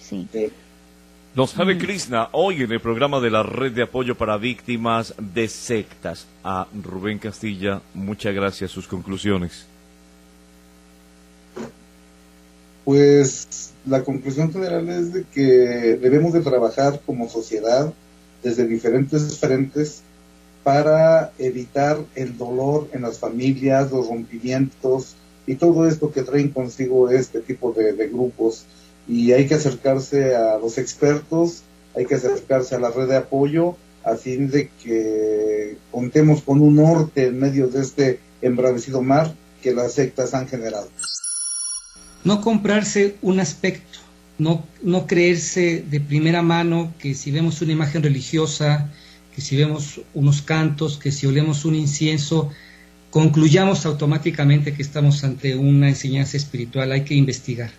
[0.00, 0.28] Sí.
[1.34, 5.48] Nos Hare Krishna hoy en el programa de la Red de Apoyo para Víctimas de
[5.48, 6.26] Sectas.
[6.44, 8.70] A Rubén Castilla, muchas gracias.
[8.70, 9.64] Sus conclusiones.
[12.84, 15.40] Pues la conclusión general es de que
[15.96, 17.94] debemos de trabajar como sociedad
[18.42, 20.02] desde diferentes frentes
[20.64, 25.16] para evitar el dolor en las familias, los rompimientos
[25.46, 28.64] y todo esto que traen consigo este tipo de, grupos.
[29.08, 31.62] Y hay que acercarse a los expertos,
[31.96, 36.76] hay que acercarse a la red de apoyo a fin de que contemos con un
[36.76, 40.88] norte en medio de este embravecido mar que las sectas han generado.
[42.24, 43.98] No comprarse un aspecto,
[44.38, 48.90] no, no creerse de primera mano que si vemos una imagen religiosa,
[49.34, 52.50] que si vemos unos cantos, que si olemos un incienso,
[53.10, 56.92] concluyamos automáticamente que estamos ante una enseñanza espiritual.
[56.92, 57.70] Hay que investigar.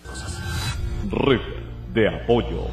[1.10, 1.40] Red
[1.92, 2.68] de apoyo.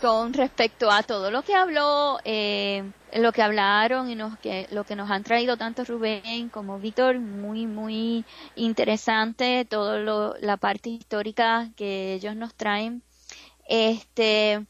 [0.00, 4.94] Con respecto a todo lo que habló, eh, lo que hablaron y que, lo que
[4.94, 8.24] nos han traído tanto Rubén como Víctor, muy, muy
[8.54, 13.02] interesante, toda la parte histórica que ellos nos traen.
[13.68, 14.64] Este,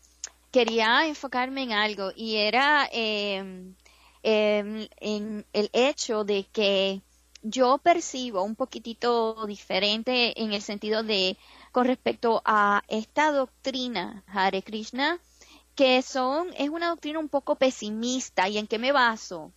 [0.51, 3.75] quería enfocarme en algo y era em,
[4.23, 7.03] en el hecho de que
[7.43, 11.37] yo percibo un poquitito diferente en el sentido de
[11.79, 15.21] con respecto a esta doctrina Hare Krishna
[15.77, 19.53] que son es una doctrina un poco pesimista y en qué me baso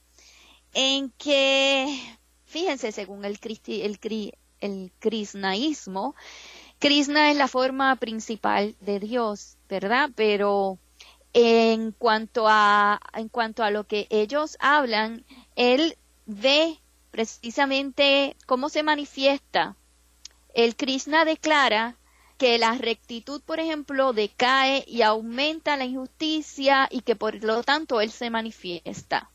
[0.76, 1.99] en que
[2.45, 3.99] fíjense según el el,
[4.59, 6.13] el krishnaísmo
[6.78, 10.11] Krishna es la forma principal de Dios, ¿verdad?
[10.15, 10.78] Pero
[11.34, 15.97] en cuanto a, en cuanto a lo que ellos hablan, él
[16.28, 19.76] ve precisamente cómo se manifiesta.
[20.53, 21.97] El Krishna declara
[22.42, 28.02] que la rectitud, por ejemplo, decae y aumenta la injusticia y que por lo tanto
[28.02, 29.30] él se manifiesta.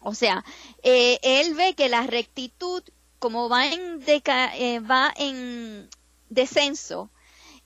[0.00, 0.44] O sea,
[0.84, 2.84] eh, él ve que la rectitud,
[3.18, 5.90] como va en, eh, va en
[6.28, 7.10] descenso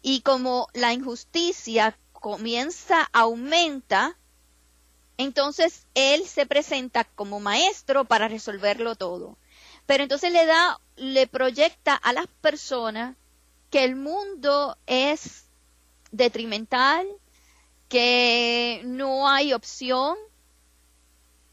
[0.01, 4.17] y como la injusticia comienza, aumenta,
[5.19, 9.37] entonces él se presenta como maestro para resolverlo todo.
[9.85, 13.20] Pero entonces le da, le proyecta a las personas
[13.71, 15.47] que el mundo es
[16.11, 17.07] detrimental,
[17.89, 20.17] que no hay opción,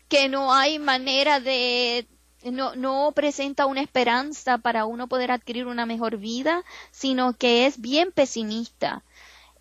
[0.09, 2.07] que no hay manera de
[2.43, 7.81] no, no presenta una esperanza para uno poder adquirir una mejor vida, sino que es
[7.81, 9.03] bien pesimista.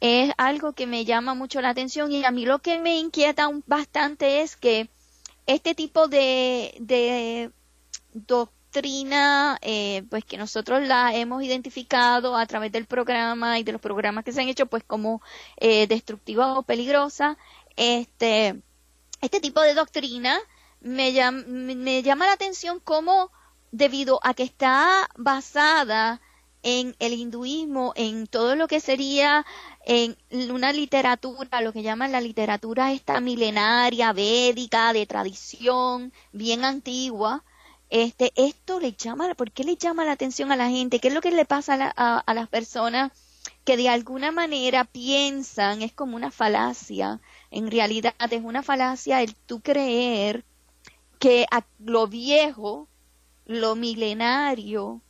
[0.00, 3.48] Es algo que me llama mucho la atención y a mí lo que me inquieta
[3.66, 4.90] bastante es que
[5.46, 7.50] este tipo de, de
[8.76, 13.80] doctrina, eh, pues que nosotros la hemos identificado a través del programa y de los
[13.80, 15.22] programas que se han hecho, pues como
[15.56, 17.38] eh, destructiva o peligrosa,
[17.76, 18.60] este,
[19.22, 20.38] este tipo de doctrina
[20.80, 23.30] me llama, me llama la atención cómo
[23.72, 26.20] debido a que está basada
[26.62, 29.46] en el hinduismo, en todo lo que sería
[29.86, 30.18] en
[30.50, 37.42] una literatura, lo que llaman la literatura esta milenaria, védica, de tradición, bien antigua,
[38.02, 40.98] este, esto le llama, ¿por qué le llama la atención a la gente?
[40.98, 43.12] ¿Qué es lo que le pasa a, a las personas
[43.64, 47.20] que de alguna manera piensan, es como una falacia,
[47.50, 50.44] en realidad es una falacia el tú creer
[51.18, 52.88] que a lo viejo,
[53.44, 55.00] lo milenario,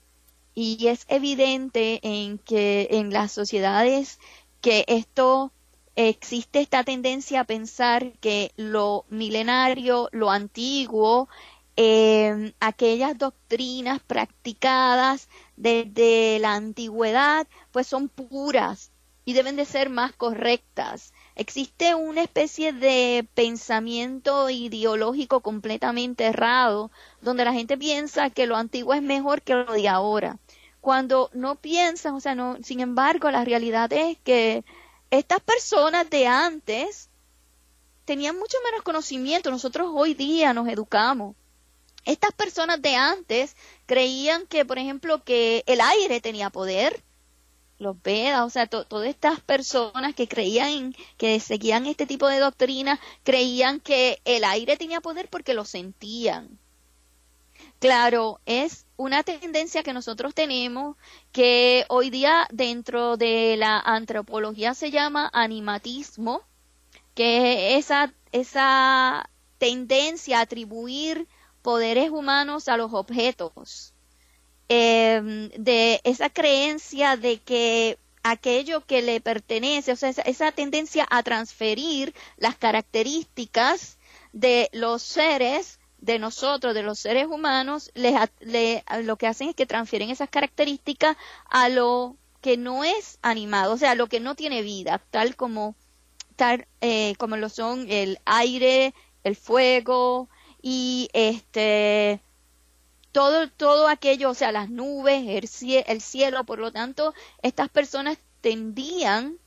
[0.54, 4.18] y es evidente en que en las sociedades
[4.62, 5.52] que esto
[5.96, 11.28] existe esta tendencia a pensar que lo milenario, lo antiguo,
[11.76, 18.90] eh, aquellas doctrinas practicadas desde la antigüedad, pues son puras
[19.24, 27.44] y deben de ser más correctas existe una especie de pensamiento ideológico completamente errado, donde
[27.44, 30.38] la gente piensa que lo antiguo es mejor que lo de ahora.
[30.80, 34.64] Cuando no piensan, o sea, no, sin embargo, la realidad es que
[35.10, 37.10] estas personas de antes
[38.04, 39.50] tenían mucho menos conocimiento.
[39.50, 41.36] Nosotros hoy día nos educamos.
[42.06, 47.02] Estas personas de antes creían que, por ejemplo, que el aire tenía poder,
[47.78, 53.00] los Vedas, o sea, todas estas personas que creían, que seguían este tipo de doctrina,
[53.24, 56.58] creían que el aire tenía poder porque lo sentían.
[57.80, 60.96] Claro, es una tendencia que nosotros tenemos
[61.32, 66.42] que hoy día dentro de la antropología se llama animatismo,
[67.14, 69.28] que es esa, esa
[69.58, 71.26] tendencia a atribuir
[71.66, 73.92] poderes humanos a los objetos,
[74.68, 81.24] em, de esa creencia de que aquello que le pertenece, o sea, esa, tendencia a
[81.24, 83.98] transferir las características
[84.32, 90.10] de los seres, de nosotros, de los seres humanos, lo que hacen es que transfieren
[90.10, 91.16] esas características
[91.50, 95.74] a lo que no es animado, o sea, lo que no tiene vida, tal como,
[96.36, 98.94] tal, eh, como lo son el aire,
[99.24, 100.28] el fuego
[100.68, 102.20] y este
[103.12, 108.18] todo, todo aquello, o sea, las nubes, el, el cielo, por lo tanto, estas personas
[108.40, 109.38] tendían,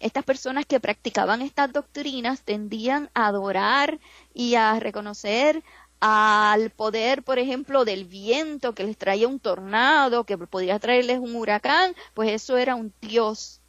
[0.00, 4.00] estas personas que practicaban estas doctrinas tendían a adorar
[4.32, 5.62] y a reconocer
[6.00, 11.36] al poder, por ejemplo, del viento que les traía un tornado, que podía traerles un
[11.36, 13.60] huracán, pues eso era un dios.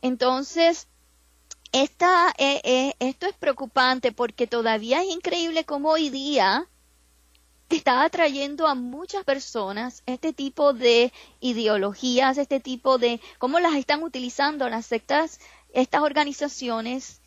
[0.00, 0.88] Entonces,
[1.72, 6.66] esta, eh, eh, esto es preocupante porque todavía es increíble cómo hoy día
[7.68, 14.02] está atrayendo a muchas personas este tipo de ideologías, este tipo de cómo las están
[14.02, 15.38] utilizando las sectas,
[15.72, 17.20] estas organizaciones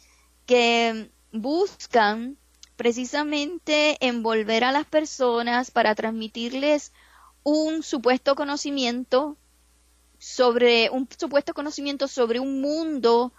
[0.45, 2.37] que buscan
[2.75, 6.91] precisamente envolver a las personas para transmitirles
[7.43, 9.37] un supuesto conocimiento
[10.17, 13.33] sobre un supuesto conocimiento sobre un mundo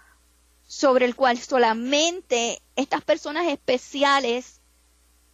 [0.65, 4.61] sobre el cual solamente estas personas especiales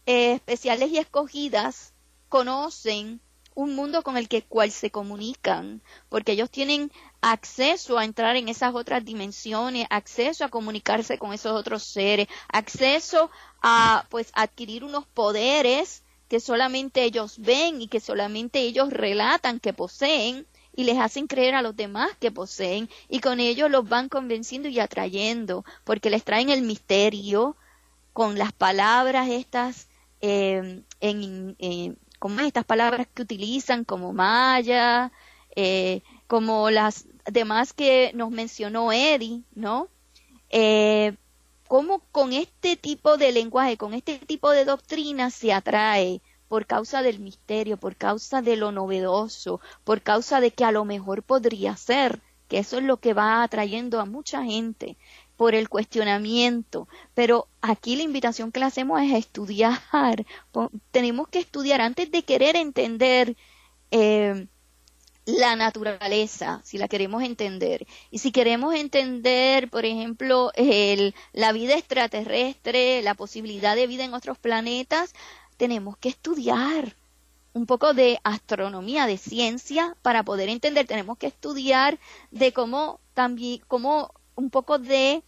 [0.06, 1.94] eh, especiales y escogidas
[2.28, 3.22] conocen
[3.54, 8.50] un mundo con el que cual se comunican, porque ellos tienen acceso a entrar en
[8.50, 13.30] esas otras dimensiones, acceso a comunicarse con esos otros seres, acceso
[13.62, 19.74] a pues adquirir unos poderes que solamente ellos ven y que solamente ellos relatan que
[19.74, 24.10] poseen y les hacen creer a los demás que poseen y con ellos los van
[24.10, 27.58] convenciendo y atrayendo porque les traen el misterio
[28.14, 29.88] con las palabras estas
[30.22, 35.12] eh, en, como estas palabras que utilizan como maya,
[35.56, 39.88] eh, como las demás que nos mencionó Eddie, ¿no?
[40.50, 41.16] Eh,
[41.68, 47.02] cómo con este tipo de lenguaje, con este tipo de doctrina se atrae por causa
[47.02, 51.78] del misterio, por causa de lo novedoso, por causa de que a lo mejor podría
[51.78, 54.98] ser, que eso es lo que va atrayendo a mucha gente
[55.38, 59.80] por el cuestionamiento, pero aquí la invitación que le hacemos es estudiar.
[60.92, 63.38] Tenemos que estudiar antes de querer entender
[63.92, 64.46] eh,
[65.26, 67.86] la naturaleza, si la queremos entender.
[68.10, 74.14] Y si queremos entender, por ejemplo, el, la vida extraterrestre, la posibilidad de vida en
[74.14, 75.14] otros planetas,
[75.62, 76.96] tenemos que estudiar
[77.54, 80.88] un poco de astronomía, de ciencia, para poder entender.
[80.88, 82.00] Tenemos que estudiar
[82.32, 85.22] de cómo también, cómo un poco de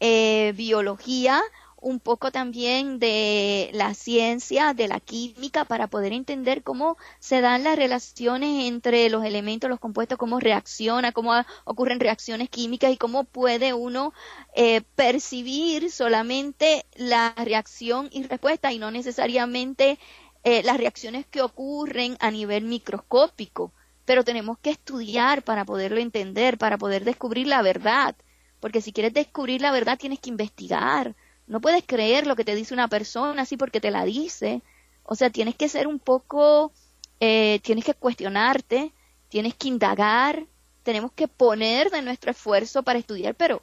[0.00, 1.40] eh, biología,
[1.80, 7.64] un poco también de la ciencia, de la química, para poder entender cómo se dan
[7.64, 11.32] las relaciones entre los elementos, los compuestos, cómo reacciona, cómo
[11.64, 14.12] ocurren reacciones químicas y cómo puede uno
[14.54, 19.98] eh, percibir solamente la reacción y respuesta y no necesariamente
[20.44, 23.72] eh, las reacciones que ocurren a nivel microscópico.
[24.04, 28.16] Pero tenemos que estudiar para poderlo entender, para poder descubrir la verdad.
[28.58, 31.14] Porque si quieres descubrir la verdad tienes que investigar
[31.48, 34.62] no puedes creer lo que te dice una persona así porque te la dice.
[35.02, 36.72] O sea, tienes que ser un poco,
[37.20, 38.92] eh, tienes que cuestionarte,
[39.28, 40.46] tienes que indagar,
[40.82, 43.62] tenemos que poner de nuestro esfuerzo para estudiar, pero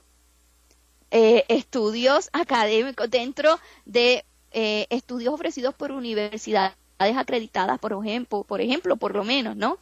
[1.12, 8.96] eh, estudios académicos dentro de eh, estudios ofrecidos por universidades acreditadas, por ejemplo, por ejemplo,
[8.97, 9.78] por lo menos, ¿no?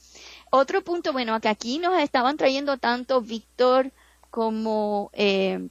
[0.52, 3.92] Otro punto, bueno, que aquí nos estaban trayendo tanto Víctor
[4.30, 5.70] como eh,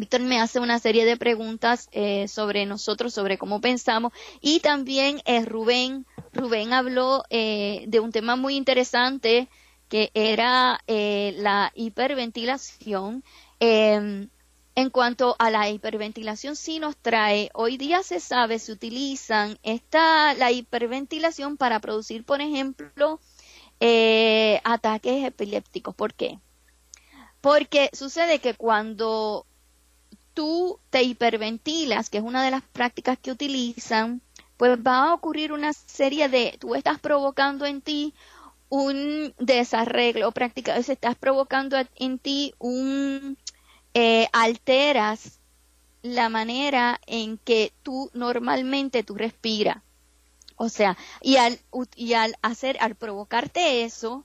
[0.00, 5.20] Víctor me hace una serie de preguntas eh, sobre nosotros, sobre cómo pensamos y también
[5.26, 9.48] eh, Rubén, Rubén habló eh, de un tema muy interesante
[9.90, 13.24] que era la hiperventilación.
[13.58, 14.28] Em,
[14.76, 20.32] en cuanto a la hiperventilación, sí nos trae, hoy día se sabe, se utilizan esta,
[20.34, 23.18] la hiperventilación para producir, por ejemplo,
[24.62, 25.94] ataques epilépticos.
[25.94, 26.38] ¿Por qué?
[27.40, 29.44] Porque sucede que cuando
[30.40, 34.22] tú te hiperventilas, que es una de las prácticas que utilizan,
[34.56, 38.14] pues va a ocurrir una serie de, tú estás provocando en ti
[38.70, 43.36] un desarreglo, práctica, se estás provocando en ti un,
[43.92, 45.40] eh, alteras
[46.00, 49.82] la manera en que tú normalmente tú respiras.
[50.56, 51.58] O sea, y al,
[51.94, 54.24] y al hacer, al provocarte eso,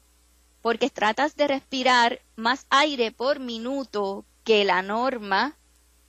[0.61, 5.57] porque tratas de respirar más aire por minuto que la norma,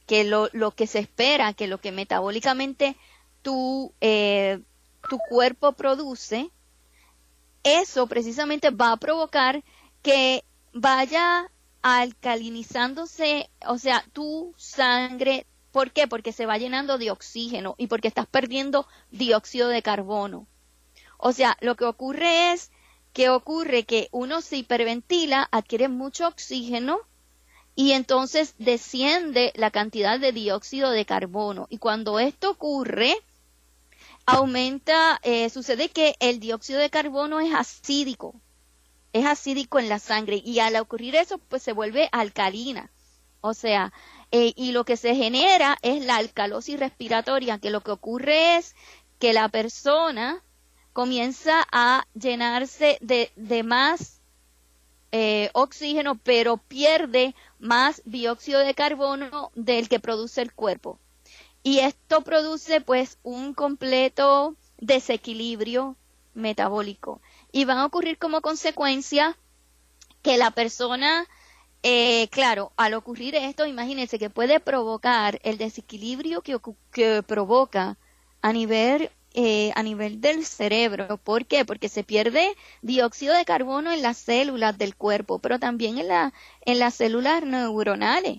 [0.07, 2.97] que lo, lo que se espera, que lo que metabólicamente
[3.43, 4.61] tú, eh,
[5.09, 6.51] tu cuerpo produce,
[7.65, 9.63] eso precisamente va a provocar
[10.03, 11.51] que vaya
[11.83, 16.07] alcalinizándose, o sea, tu sangre, ¿por qué?
[16.07, 20.47] Porque se va llenando de oxígeno y porque estás perdiendo dióxido de carbono.
[21.19, 22.71] O sea, lo que ocurre es
[23.13, 27.01] que ocurre que uno se hiperventila, adquiere mucho oxígeno
[27.77, 31.67] y entonces desciende la cantidad de dióxido de carbono.
[31.69, 33.15] Y cuando esto ocurre,
[34.25, 38.35] aumenta, eh, sucede que el dióxido de carbono es acídico,
[39.13, 42.91] es acídico en la sangre y al ocurrir eso, pues se vuelve alcalina.
[43.43, 43.93] O sea,
[44.33, 48.75] eh, y lo que se genera es la alcalosis respiratoria, que lo que ocurre es
[49.19, 50.43] que la persona
[50.95, 54.16] comienza a llenarse de, de más
[55.13, 60.99] eh, oxígeno, pero pierde más dióxido de carbono del que produce el cuerpo.
[61.63, 65.97] Y esto produce pues un completo desequilibrio
[66.35, 67.21] metabólico.
[67.51, 69.37] Y van a ocurrir como consecuencia
[70.23, 71.27] que la persona,
[71.83, 76.59] eh, claro, al ocurrir esto, imagínense que puede provocar el desequilibrio que,
[76.93, 77.97] que provoca
[78.43, 81.19] a nivel eh, a nivel del cerebro.
[81.19, 81.65] ¿Por qué?
[81.65, 86.33] Porque se pierde dióxido de carbono en las células del cuerpo, pero también en, la,
[86.63, 88.39] en las células neuronales.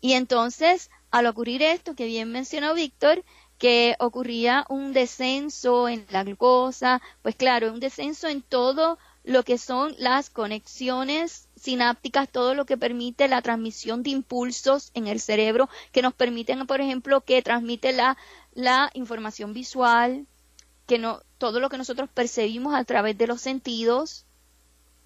[0.00, 3.24] Y entonces al ocurrir esto que bien mencionó Víctor,
[3.58, 9.58] que ocurría un descenso en la glucosa, pues claro, un descenso en todo lo que
[9.58, 15.68] son las conexiones sinápticas, todo lo que permite la transmisión de impulsos en el cerebro,
[15.90, 18.16] que nos permiten, por ejemplo, que transmite la,
[18.52, 20.26] la información visual,
[20.86, 24.24] que no, todo lo que nosotros percibimos a través de los sentidos,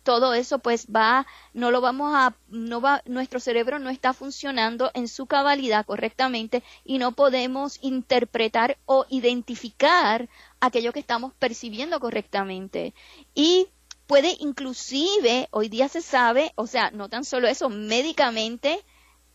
[0.03, 4.91] todo eso pues va, no lo vamos a, no va, nuestro cerebro no está funcionando
[4.95, 10.29] en su cabalidad correctamente y no podemos interpretar o identificar
[10.61, 12.95] aquello que estamos percibiendo correctamente.
[13.35, 13.69] Y
[14.07, 18.83] puede inclusive, hoy día se sabe, o sea, no tan solo eso, médicamente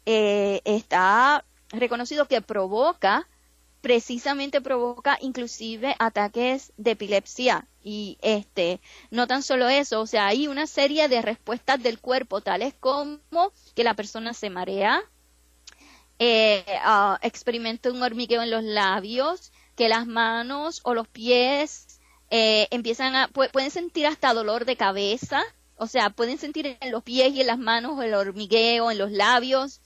[0.06, 3.28] eh, está reconocido que provoca
[3.86, 7.68] precisamente provoca inclusive ataques de epilepsia.
[7.84, 8.82] Y este
[9.12, 13.20] no tan solo eso o sea hay una serie de respuestas del cuerpo tales como
[13.76, 15.04] que la persona se marea
[16.18, 22.00] eh, uh, experimenta un hormigueo en los labios que las manos o los pies
[22.32, 25.44] eh, empiezan a pueden sentir hasta dolor de cabeza
[25.76, 29.12] o sea pueden sentir en los pies y en las manos el hormigueo en los
[29.12, 29.80] labios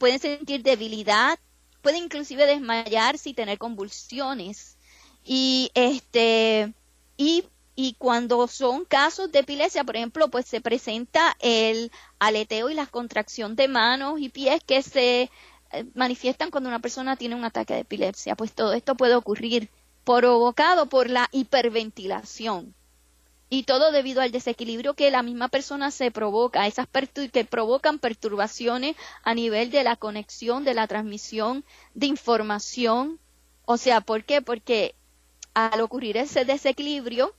[0.00, 1.38] pueden sentir debilidad
[1.86, 4.76] puede inclusive desmayarse y tener convulsiones.
[5.24, 6.74] Y este,
[7.16, 7.44] y,
[7.76, 12.86] y cuando son casos de epilepsia, por ejemplo, pues se presenta el aleteo y la
[12.86, 15.30] contracción de manos y pies que se
[15.70, 18.34] eh, manifiestan cuando una persona tiene un ataque de epilepsia.
[18.34, 19.70] Pues todo esto puede ocurrir
[20.04, 22.74] provocado por la hiperventilación.
[23.48, 26.88] Y todo debido al desequilibrio que la misma persona se provoca, esas
[27.32, 31.64] que provocan perturbaciones a nivel de la conexión, de la transmisión
[31.94, 33.20] de información.
[33.64, 34.42] O sea, ¿por qué?
[34.42, 34.96] Porque
[35.54, 37.34] al ocurrir ese desequilibrio,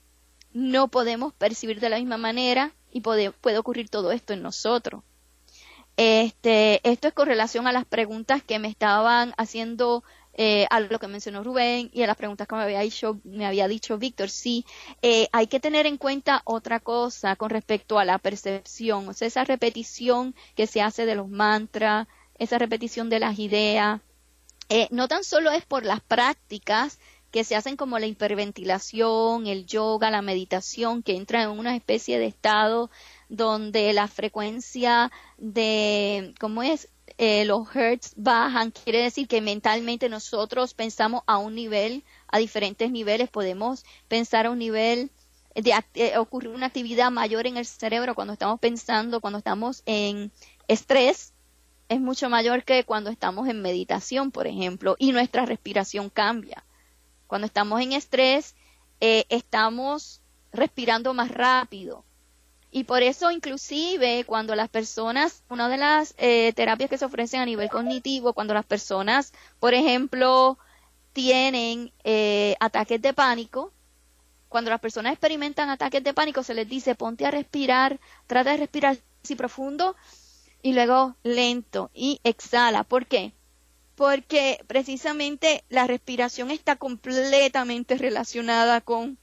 [0.54, 5.04] no podemos percibir de la misma manera y puede, puede ocurrir todo esto en nosotros.
[5.98, 10.04] Este, esto es con relación a las preguntas que me estaban haciendo
[10.38, 13.46] eh, a lo que mencionó Rubén y a las preguntas que me había dicho, me
[13.46, 14.66] había dicho Víctor, sí,
[15.02, 19.28] eh, hay que tener en cuenta otra cosa con respecto a la percepción, o sea,
[19.28, 22.08] esa repetición que se hace de los mantras,
[22.38, 24.00] esa repetición de las ideas,
[24.70, 27.00] eh, no tan solo es por las prácticas
[27.32, 32.20] que se hacen como la hiperventilación, el yoga, la meditación, que entra en una especie
[32.20, 32.90] de estado
[33.30, 36.90] donde la frecuencia de, ¿cómo es?
[37.18, 42.92] Eh, los hertz bajan, quiere decir que mentalmente nosotros pensamos a un nivel, a diferentes
[42.92, 45.10] niveles, podemos pensar a un nivel
[45.56, 50.32] de eh, ocurrir una actividad mayor en el cerebro cuando estamos pensando, cuando estamos en
[50.68, 51.34] estrés,
[51.90, 56.64] es mucho mayor que cuando estamos en meditación, por ejemplo, y nuestra respiración cambia.
[57.26, 58.56] Cuando estamos en estrés,
[59.00, 60.22] eh, estamos
[60.52, 62.04] respirando más rápido,
[62.72, 67.40] y por eso inclusive cuando las personas, una de las eh, terapias que se ofrecen
[67.40, 70.58] a nivel cognitivo, cuando las personas, por ejemplo,
[71.14, 73.72] tienen eh, ataques de pánico,
[74.50, 78.58] cuando las personas experimentan ataques de pánico, se les dice ponte a respirar, trata de
[78.58, 79.96] respirar así profundo
[80.62, 82.84] y luego lento y exhala.
[82.84, 83.34] ¿Por qué?
[83.96, 89.18] Porque precisamente la respiración está completamente relacionada con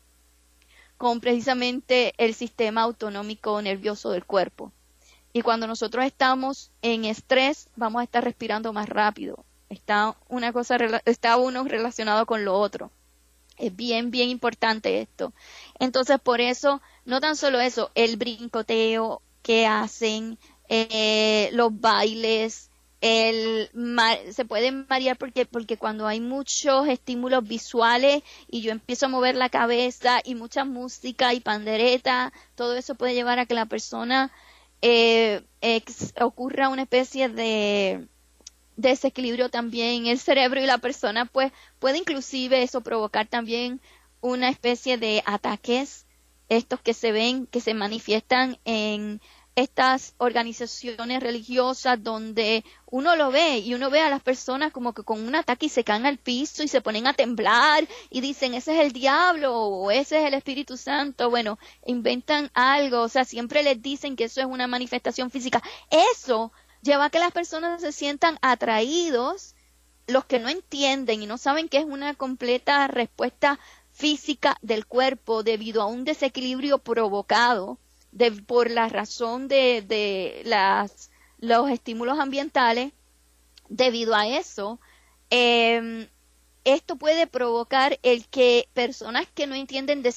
[0.97, 4.73] con precisamente el sistema autonómico nervioso del cuerpo.
[5.33, 9.45] Y cuando nosotros estamos en estrés, vamos a estar respirando más rápido.
[9.69, 12.93] Está una cosa, está uno relacionado con lo otro.
[13.57, 15.33] Es bien, bien importante esto.
[15.79, 20.39] Entonces, por eso, no tan solo eso, el brincoteo que hacen,
[20.69, 22.71] eh, los bailes,
[23.05, 23.69] el
[24.33, 29.37] se puede marear porque porque cuando hay muchos estímulos visuales y yo empiezo a mover
[29.37, 34.33] la cabeza y mucha música y pandereta todo eso puede llevar a que la persona
[34.81, 35.43] eh,
[36.19, 38.09] ocurra una especie de
[38.77, 43.83] desequilibrio también en el cerebro y la persona pues puede inclusive eso provocar también
[44.23, 46.07] una especie de ataques
[46.49, 49.21] estos que se ven que se manifiestan en
[49.57, 55.05] estas organizaciones religiosas donde uno lo ve y uno ve a las personas como que
[55.05, 58.55] con un ataque y se caen al piso y se ponen a temblar y dicen
[58.55, 61.31] ese es el diablo o ese es el Espíritu Santo.
[61.31, 65.63] Bueno, inventan algo, o sea, siempre les dicen que eso es una manifestación física.
[66.13, 66.53] Eso
[66.83, 69.55] lleva a que las personas se sientan atraídos,
[70.09, 73.61] los que no entienden y no saben que es una completa respuesta
[73.93, 77.79] física del cuerpo debido a un desequilibrio provocado
[78.15, 82.93] de, por la razón de, de las, los estímulos ambientales,
[83.69, 84.81] debido a eso,
[85.31, 86.09] eh,
[86.65, 90.15] esto puede provocar el que personas que no entienden de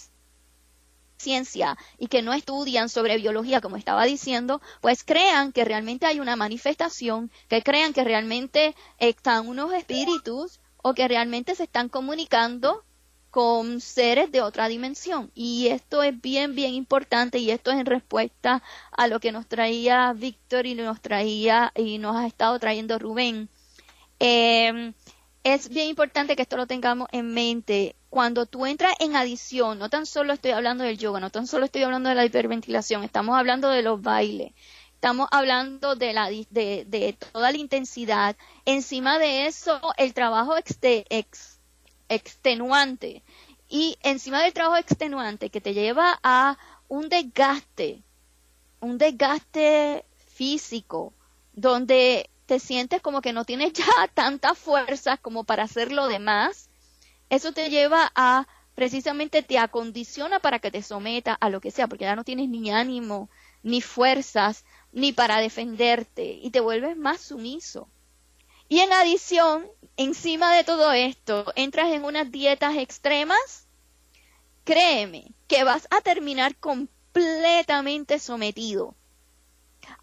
[1.17, 6.19] ciencia y que no estudian sobre biología, como estaba diciendo, pues crean que realmente hay
[6.19, 12.83] una manifestación, que crean que realmente están unos espíritus o que realmente se están comunicando
[13.37, 15.29] con seres de otra dimensión.
[15.35, 19.45] Y esto es bien, bien importante y esto es en respuesta a lo que nos
[19.45, 23.47] traía Víctor y nos traía y nos ha estado trayendo Rubén.
[24.19, 24.91] Eh,
[25.43, 27.95] es bien importante que esto lo tengamos en mente.
[28.09, 31.65] Cuando tú entras en adición, no tan solo estoy hablando del yoga, no tan solo
[31.65, 34.53] estoy hablando de la hiperventilación, estamos hablando de los bailes,
[34.95, 38.35] estamos hablando de, la, de, de toda la intensidad.
[38.65, 41.56] Encima de eso, el trabajo ex,
[42.09, 43.23] extenuante.
[43.69, 46.57] Y encima del trabajo extenuante que te lleva a
[46.87, 48.01] un desgaste,
[48.79, 51.13] un desgaste físico,
[51.53, 56.69] donde te sientes como que no tienes ya tanta fuerza como para hacer lo demás,
[57.29, 61.87] eso te lleva a precisamente te acondiciona para que te someta a lo que sea,
[61.87, 63.27] porque ya no tienes ni ánimo,
[63.63, 67.89] ni fuerzas, ni para defenderte, y te vuelves más sumiso.
[68.69, 73.67] Y en adición, encima de todo esto, entras en unas dietas extremas,
[74.63, 78.95] créeme que vas a terminar completamente sometido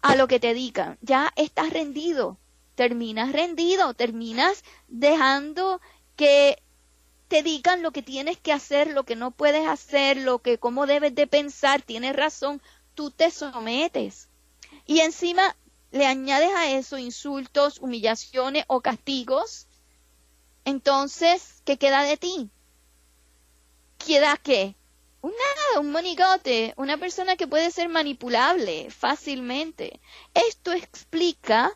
[0.01, 0.97] a lo que te digan.
[1.01, 2.37] Ya estás rendido,
[2.73, 5.79] terminas rendido, terminas dejando
[6.15, 6.61] que
[7.27, 10.87] te digan lo que tienes que hacer, lo que no puedes hacer, lo que cómo
[10.87, 12.61] debes de pensar, tienes razón,
[12.93, 14.29] tú te sometes.
[14.85, 15.55] Y encima
[15.95, 19.67] le añades a eso insultos, humillaciones o castigos,
[20.65, 22.49] entonces, ¿qué queda de ti?
[23.97, 24.75] ¿Queda qué?
[25.21, 30.01] Un nada, un monigote, una persona que puede ser manipulable fácilmente.
[30.33, 31.71] Esto explica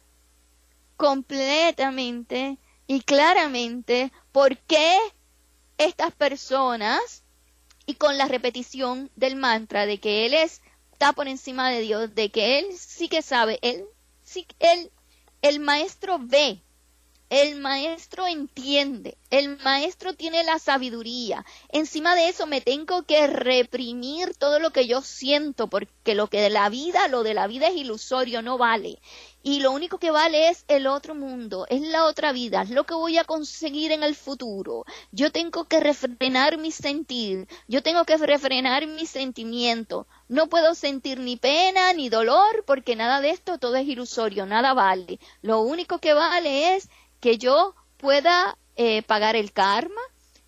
[0.98, 4.98] completamente y claramente por qué
[5.78, 7.24] estas personas,
[7.86, 12.14] y con la repetición del mantra de que Él es, está por encima de Dios,
[12.14, 13.86] de que Él sí que sabe, Él
[14.60, 14.92] el,
[15.42, 16.62] el maestro ve,
[17.30, 21.46] el maestro entiende, el maestro tiene la sabiduría.
[21.70, 26.42] Encima de eso me tengo que reprimir todo lo que yo siento, porque lo que
[26.42, 29.00] de la vida, lo de la vida es ilusorio, no vale
[29.42, 32.86] y lo único que vale es el otro mundo, es la otra vida, es lo
[32.86, 34.86] que voy a conseguir en el futuro.
[35.12, 40.08] Yo tengo que refrenar mi sentir, yo tengo que refrenar mi sentimiento.
[40.28, 44.74] No puedo sentir ni pena ni dolor porque nada de esto todo es ilusorio, nada
[44.74, 45.20] vale.
[45.42, 46.90] Lo único que vale es
[47.22, 50.02] que yo pueda eh, pagar el karma,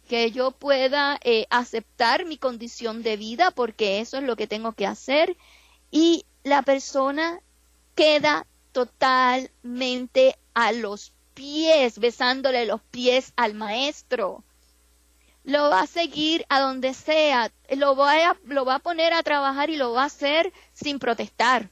[0.08, 4.74] que yo pueda eh, aceptar mi condición de vida porque eso es lo que tengo
[4.74, 5.38] que hacer
[5.90, 7.40] y la persona
[7.96, 14.44] queda totalmente a los pies, besándole los pies al maestro.
[15.44, 19.24] Lo va a seguir a donde sea, lo va a, lo va a poner a
[19.24, 21.70] trabajar y lo va a hacer sin protestar.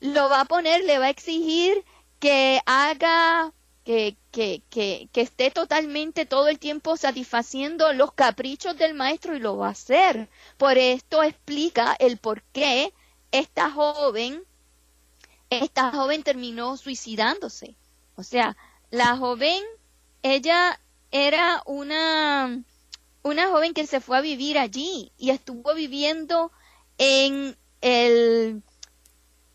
[0.00, 1.84] Lo va a poner, le va a exigir
[2.18, 3.52] que haga,
[3.84, 9.40] que, que, que, que esté totalmente todo el tiempo satisfaciendo los caprichos del maestro y
[9.40, 10.28] lo va a hacer.
[10.56, 12.92] Por esto explica el por qué
[13.30, 14.44] esta joven
[15.50, 17.76] esta joven terminó suicidándose.
[18.16, 18.56] O sea,
[18.90, 19.62] la joven,
[20.22, 20.80] ella
[21.10, 22.62] era una,
[23.22, 26.52] una joven que se fue a vivir allí y estuvo viviendo
[26.98, 28.62] en el,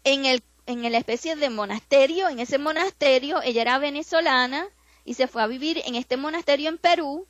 [0.03, 2.30] en el, en la especie de monasterio.
[2.30, 4.68] En ese monasterio, ella era venezolana
[5.06, 7.28] y se fue a vivir en este monasterio en Perú.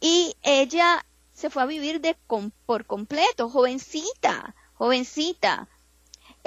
[0.00, 2.16] y ella se fue a vivir de
[2.66, 5.68] por completo, jovencita, jovencita.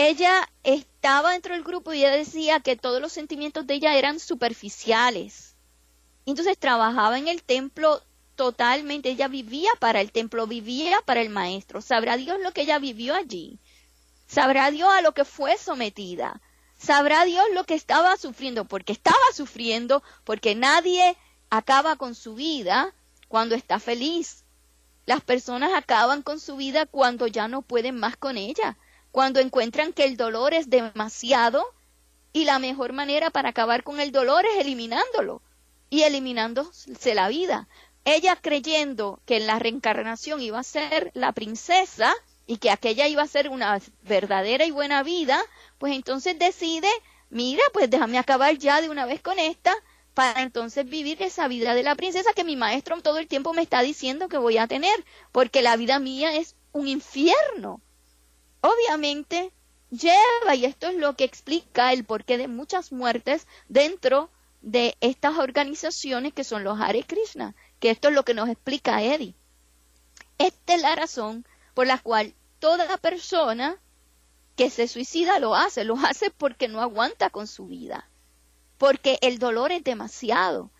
[0.03, 4.19] Ella estaba dentro del grupo y ella decía que todos los sentimientos de ella eran
[4.19, 5.55] superficiales.
[6.25, 8.01] Entonces trabajaba en el templo
[8.35, 11.81] totalmente, ella vivía para el templo, vivía para el maestro.
[11.81, 13.59] Sabrá Dios lo que ella vivió allí.
[14.25, 16.41] Sabrá Dios a lo que fue sometida.
[16.79, 21.15] Sabrá Dios lo que estaba sufriendo, porque estaba sufriendo, porque nadie
[21.51, 22.91] acaba con su vida
[23.27, 24.45] cuando está feliz.
[25.05, 28.79] Las personas acaban con su vida cuando ya no pueden más con ella,
[29.11, 31.65] cuando encuentran que el dolor es demasiado
[32.33, 35.41] y la mejor manera para acabar con el dolor es eliminándolo
[35.89, 37.67] y eliminándose la vida.
[38.05, 42.13] Ella creyendo que en la reencarnación iba a ser la princesa
[42.47, 45.41] y que aquella iba a ser una verdadera y buena vida,
[45.77, 46.89] pues entonces decide,
[47.29, 49.73] mira, pues déjame acabar ya de una vez con esta
[50.13, 53.61] para entonces vivir esa vida de la princesa que mi maestro todo el tiempo me
[53.61, 57.81] está diciendo que voy a tener, porque la vida mía es un infierno.
[58.61, 59.51] Obviamente
[59.89, 64.29] lleva, y esto es lo que explica el porqué de muchas muertes dentro
[64.61, 69.01] de estas organizaciones que son los Hare Krishna, que esto es lo que nos explica
[69.01, 69.35] Eddie.
[70.37, 73.79] Esta es la razón por la cual toda persona
[74.55, 78.07] que se suicida lo hace, lo hace porque no aguanta con su vida
[78.81, 80.71] porque el dolor es demasiado.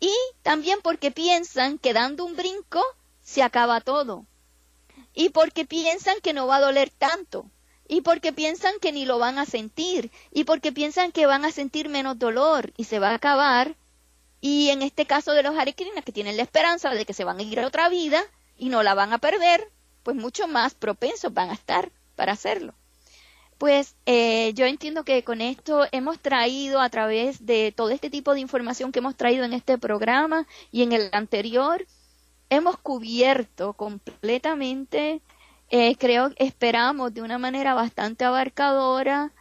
[0.00, 0.10] Y
[0.40, 2.82] también porque piensan que dando un brinco
[3.20, 4.24] se acaba todo.
[5.14, 7.46] Y porque piensan que no va a doler tanto.
[7.88, 10.10] Y porque piensan que ni lo van a sentir.
[10.30, 13.76] Y porque piensan que van a sentir menos dolor y se va a acabar.
[14.40, 17.38] Y en este caso de los arecrinas que tienen la esperanza de que se van
[17.38, 18.22] a ir a otra vida
[18.56, 19.70] y no la van a perder,
[20.02, 22.74] pues mucho más propensos van a estar para hacerlo.
[23.58, 28.34] Pues eh, yo entiendo que con esto hemos traído a través de todo este tipo
[28.34, 31.86] de información que hemos traído en este programa y en el anterior,
[32.52, 35.22] hemos cubierto completamente,
[35.70, 39.32] eh, creo, esperamos de una manera bastante abarcadora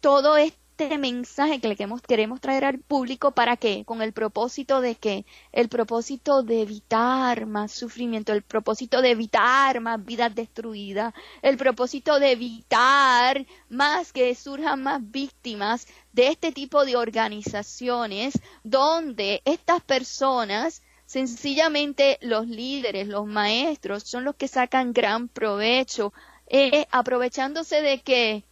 [0.00, 3.84] todo este mensaje que le queremos, queremos traer al público para qué?
[3.86, 9.80] Con el propósito de que el propósito de evitar más sufrimiento, el propósito de evitar
[9.80, 16.84] más vidas destruidas, el propósito de evitar más que surjan más víctimas de este tipo
[16.84, 20.82] de organizaciones donde estas personas
[21.14, 26.12] sencillamente los líderes, los maestros son los que sacan gran provecho,
[26.48, 28.42] eh, aprovechándose de que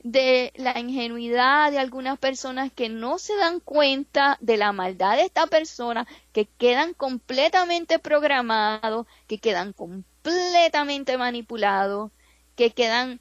[0.00, 5.22] de la ingenuidad de algunas personas que no se dan cuenta de la maldad de
[5.22, 12.10] esta persona, que quedan completamente programados, que quedan completamente manipulados,
[12.54, 13.18] que quedan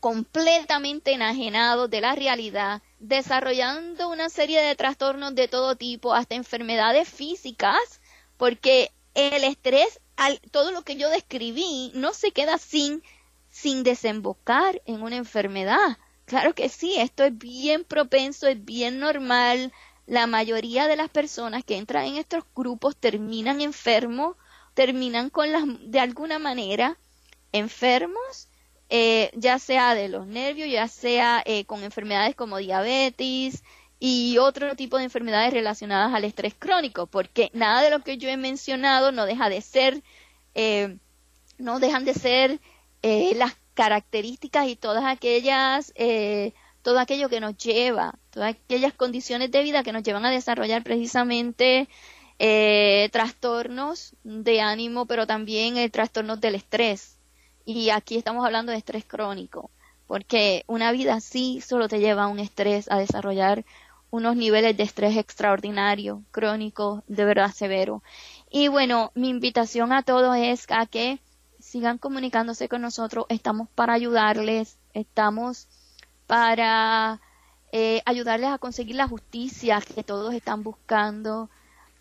[0.00, 7.08] completamente enajenados de la realidad, desarrollando una serie de trastornos de todo tipo, hasta enfermedades
[7.08, 8.00] físicas,
[8.36, 10.00] porque el estrés,
[10.50, 13.02] todo lo que yo describí, no se queda sin
[13.52, 15.98] sin desembocar en una enfermedad.
[16.24, 19.72] Claro que sí, esto es bien propenso, es bien normal.
[20.06, 24.36] La mayoría de las personas que entran en estos grupos terminan enfermos,
[24.74, 26.98] terminan con las, de alguna manera
[27.52, 28.48] enfermos,
[28.94, 33.64] eh, ya sea de los nervios, ya sea eh, con enfermedades como diabetes
[33.98, 38.28] y otro tipo de enfermedades relacionadas al estrés crónico, porque nada de lo que yo
[38.28, 40.02] he mencionado no deja de ser,
[40.54, 40.98] eh,
[41.56, 42.60] no dejan de ser
[43.02, 46.52] eh, las características y todas aquellas, eh,
[46.82, 50.82] todo aquello que nos lleva, todas aquellas condiciones de vida que nos llevan a desarrollar
[50.82, 51.88] precisamente
[52.38, 57.11] eh, trastornos de ánimo, pero también eh, trastornos del estrés.
[57.64, 59.70] Y aquí estamos hablando de estrés crónico,
[60.06, 63.64] porque una vida así solo te lleva a un estrés, a desarrollar
[64.10, 68.02] unos niveles de estrés extraordinario, crónico, de verdad severo.
[68.50, 71.18] Y bueno, mi invitación a todos es a que
[71.58, 75.68] sigan comunicándose con nosotros, estamos para ayudarles, estamos
[76.26, 77.20] para
[77.72, 81.48] eh, ayudarles a conseguir la justicia que todos están buscando,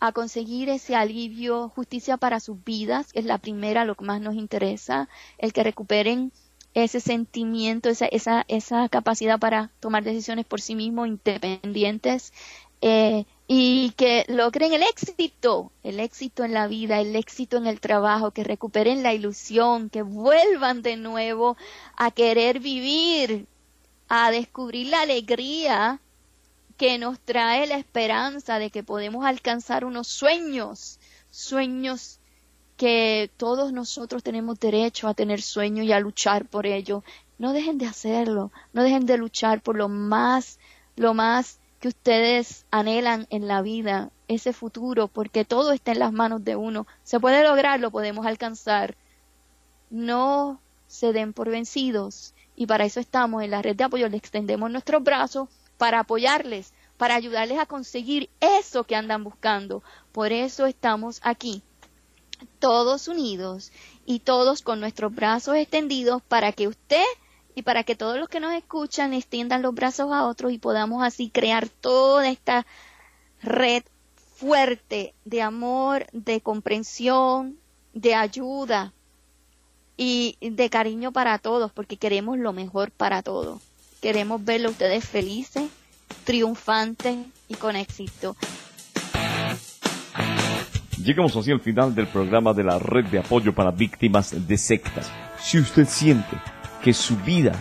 [0.02, 4.34] a conseguir ese alivio, justicia para sus vidas, es la primera, lo que más nos
[4.34, 5.08] interesa,
[5.38, 6.32] el que recuperen
[6.74, 12.34] ese sentimiento, esa, esa, esa capacidad para tomar decisiones por sí mismos, independientes,
[12.82, 17.80] eh, y que logren el éxito, el éxito en la vida, el éxito en el
[17.80, 21.58] trabajo, que recuperen la ilusión, que vuelvan de nuevo
[21.96, 23.46] a querer vivir,
[24.10, 26.02] a descubrir la alegría
[26.82, 31.00] que nos trae la esperanza de que podemos alcanzar unos sueños,
[31.30, 32.20] sueños
[32.76, 37.04] que todos nosotros tenemos derecho a tener sueños y a luchar por ello.
[37.38, 40.58] No dejen de hacerlo, no dejen de luchar por lo más,
[40.96, 46.14] lo más que ustedes anhelan en la vida, ese futuro, porque todo está en las
[46.14, 46.88] manos de uno.
[47.04, 48.96] Se puede lograr, lo podemos alcanzar.
[49.92, 52.34] No se den por vencidos.
[52.56, 55.48] Y para eso estamos en la red de apoyo, le extendemos nuestros brazos
[55.82, 59.82] para apoyarles, para ayudarles a conseguir eso que andan buscando.
[60.12, 61.64] Por eso estamos aquí,
[62.60, 63.72] todos unidos
[64.06, 67.04] y todos con nuestros brazos extendidos para que usted
[67.56, 71.02] y para que todos los que nos escuchan extiendan los brazos a otros y podamos
[71.02, 72.68] así crear toda esta
[73.42, 73.82] red
[74.36, 77.58] fuerte de amor, de comprensión,
[77.96, 78.94] de ayuda
[79.98, 83.71] y de cariño para todos, porque queremos lo mejor para todos.
[84.02, 85.70] Queremos verlos ustedes felices,
[86.24, 88.36] triunfantes y con éxito.
[90.98, 95.12] Llegamos así al final del programa de la red de apoyo para víctimas de sectas.
[95.40, 96.36] Si usted siente
[96.84, 97.52] que su vida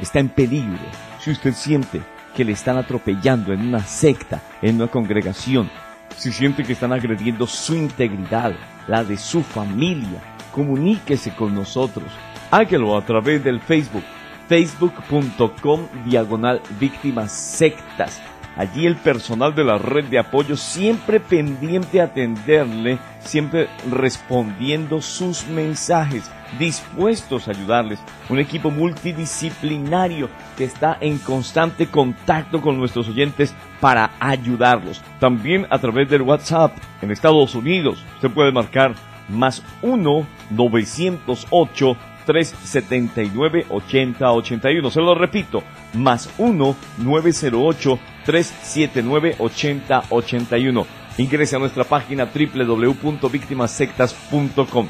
[0.00, 0.78] está en peligro,
[1.20, 2.00] si usted siente
[2.36, 5.68] que le están atropellando en una secta, en una congregación,
[6.16, 8.52] si siente que están agrediendo su integridad,
[8.86, 10.22] la de su familia,
[10.52, 12.06] comuníquese con nosotros.
[12.52, 14.04] Hágalo a través del Facebook,
[14.48, 18.20] facebook.com diagonal víctimas sectas.
[18.56, 25.46] Allí el personal de la red de apoyo siempre pendiente a atenderle, siempre respondiendo sus
[25.46, 28.00] mensajes, dispuestos a ayudarles.
[28.28, 35.02] Un equipo multidisciplinario que está en constante contacto con nuestros oyentes para ayudarlos.
[35.20, 38.96] También a través del WhatsApp en Estados Unidos se puede marcar
[39.28, 41.96] más 1 908
[42.28, 44.90] 379 8081.
[44.90, 45.62] Se lo repito,
[45.94, 50.86] más 1 908 379 8081.
[51.16, 54.88] Ingrese a nuestra página www.victimasectas.com.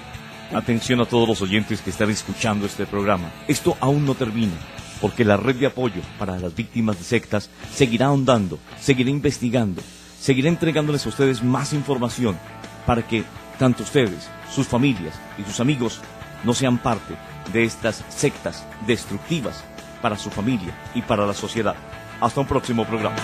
[0.52, 3.30] Atención a todos los oyentes que están escuchando este programa.
[3.46, 4.54] Esto aún no termina,
[5.00, 9.80] porque la red de apoyo para las víctimas de sectas seguirá ahondando, seguirá investigando,
[10.18, 12.36] seguirá entregándoles a ustedes más información
[12.84, 13.22] para que
[13.60, 16.00] tanto ustedes, sus familias y sus amigos
[16.44, 17.14] no sean parte
[17.52, 19.64] de estas sectas destructivas
[20.00, 21.74] para su familia y para la sociedad.
[22.20, 23.16] Hasta un próximo programa.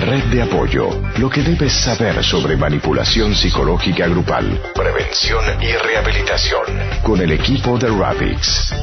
[0.00, 0.88] Red de apoyo.
[1.18, 6.64] Lo que debes saber sobre manipulación psicológica grupal, prevención y rehabilitación.
[7.02, 8.74] Con el equipo de Ravix.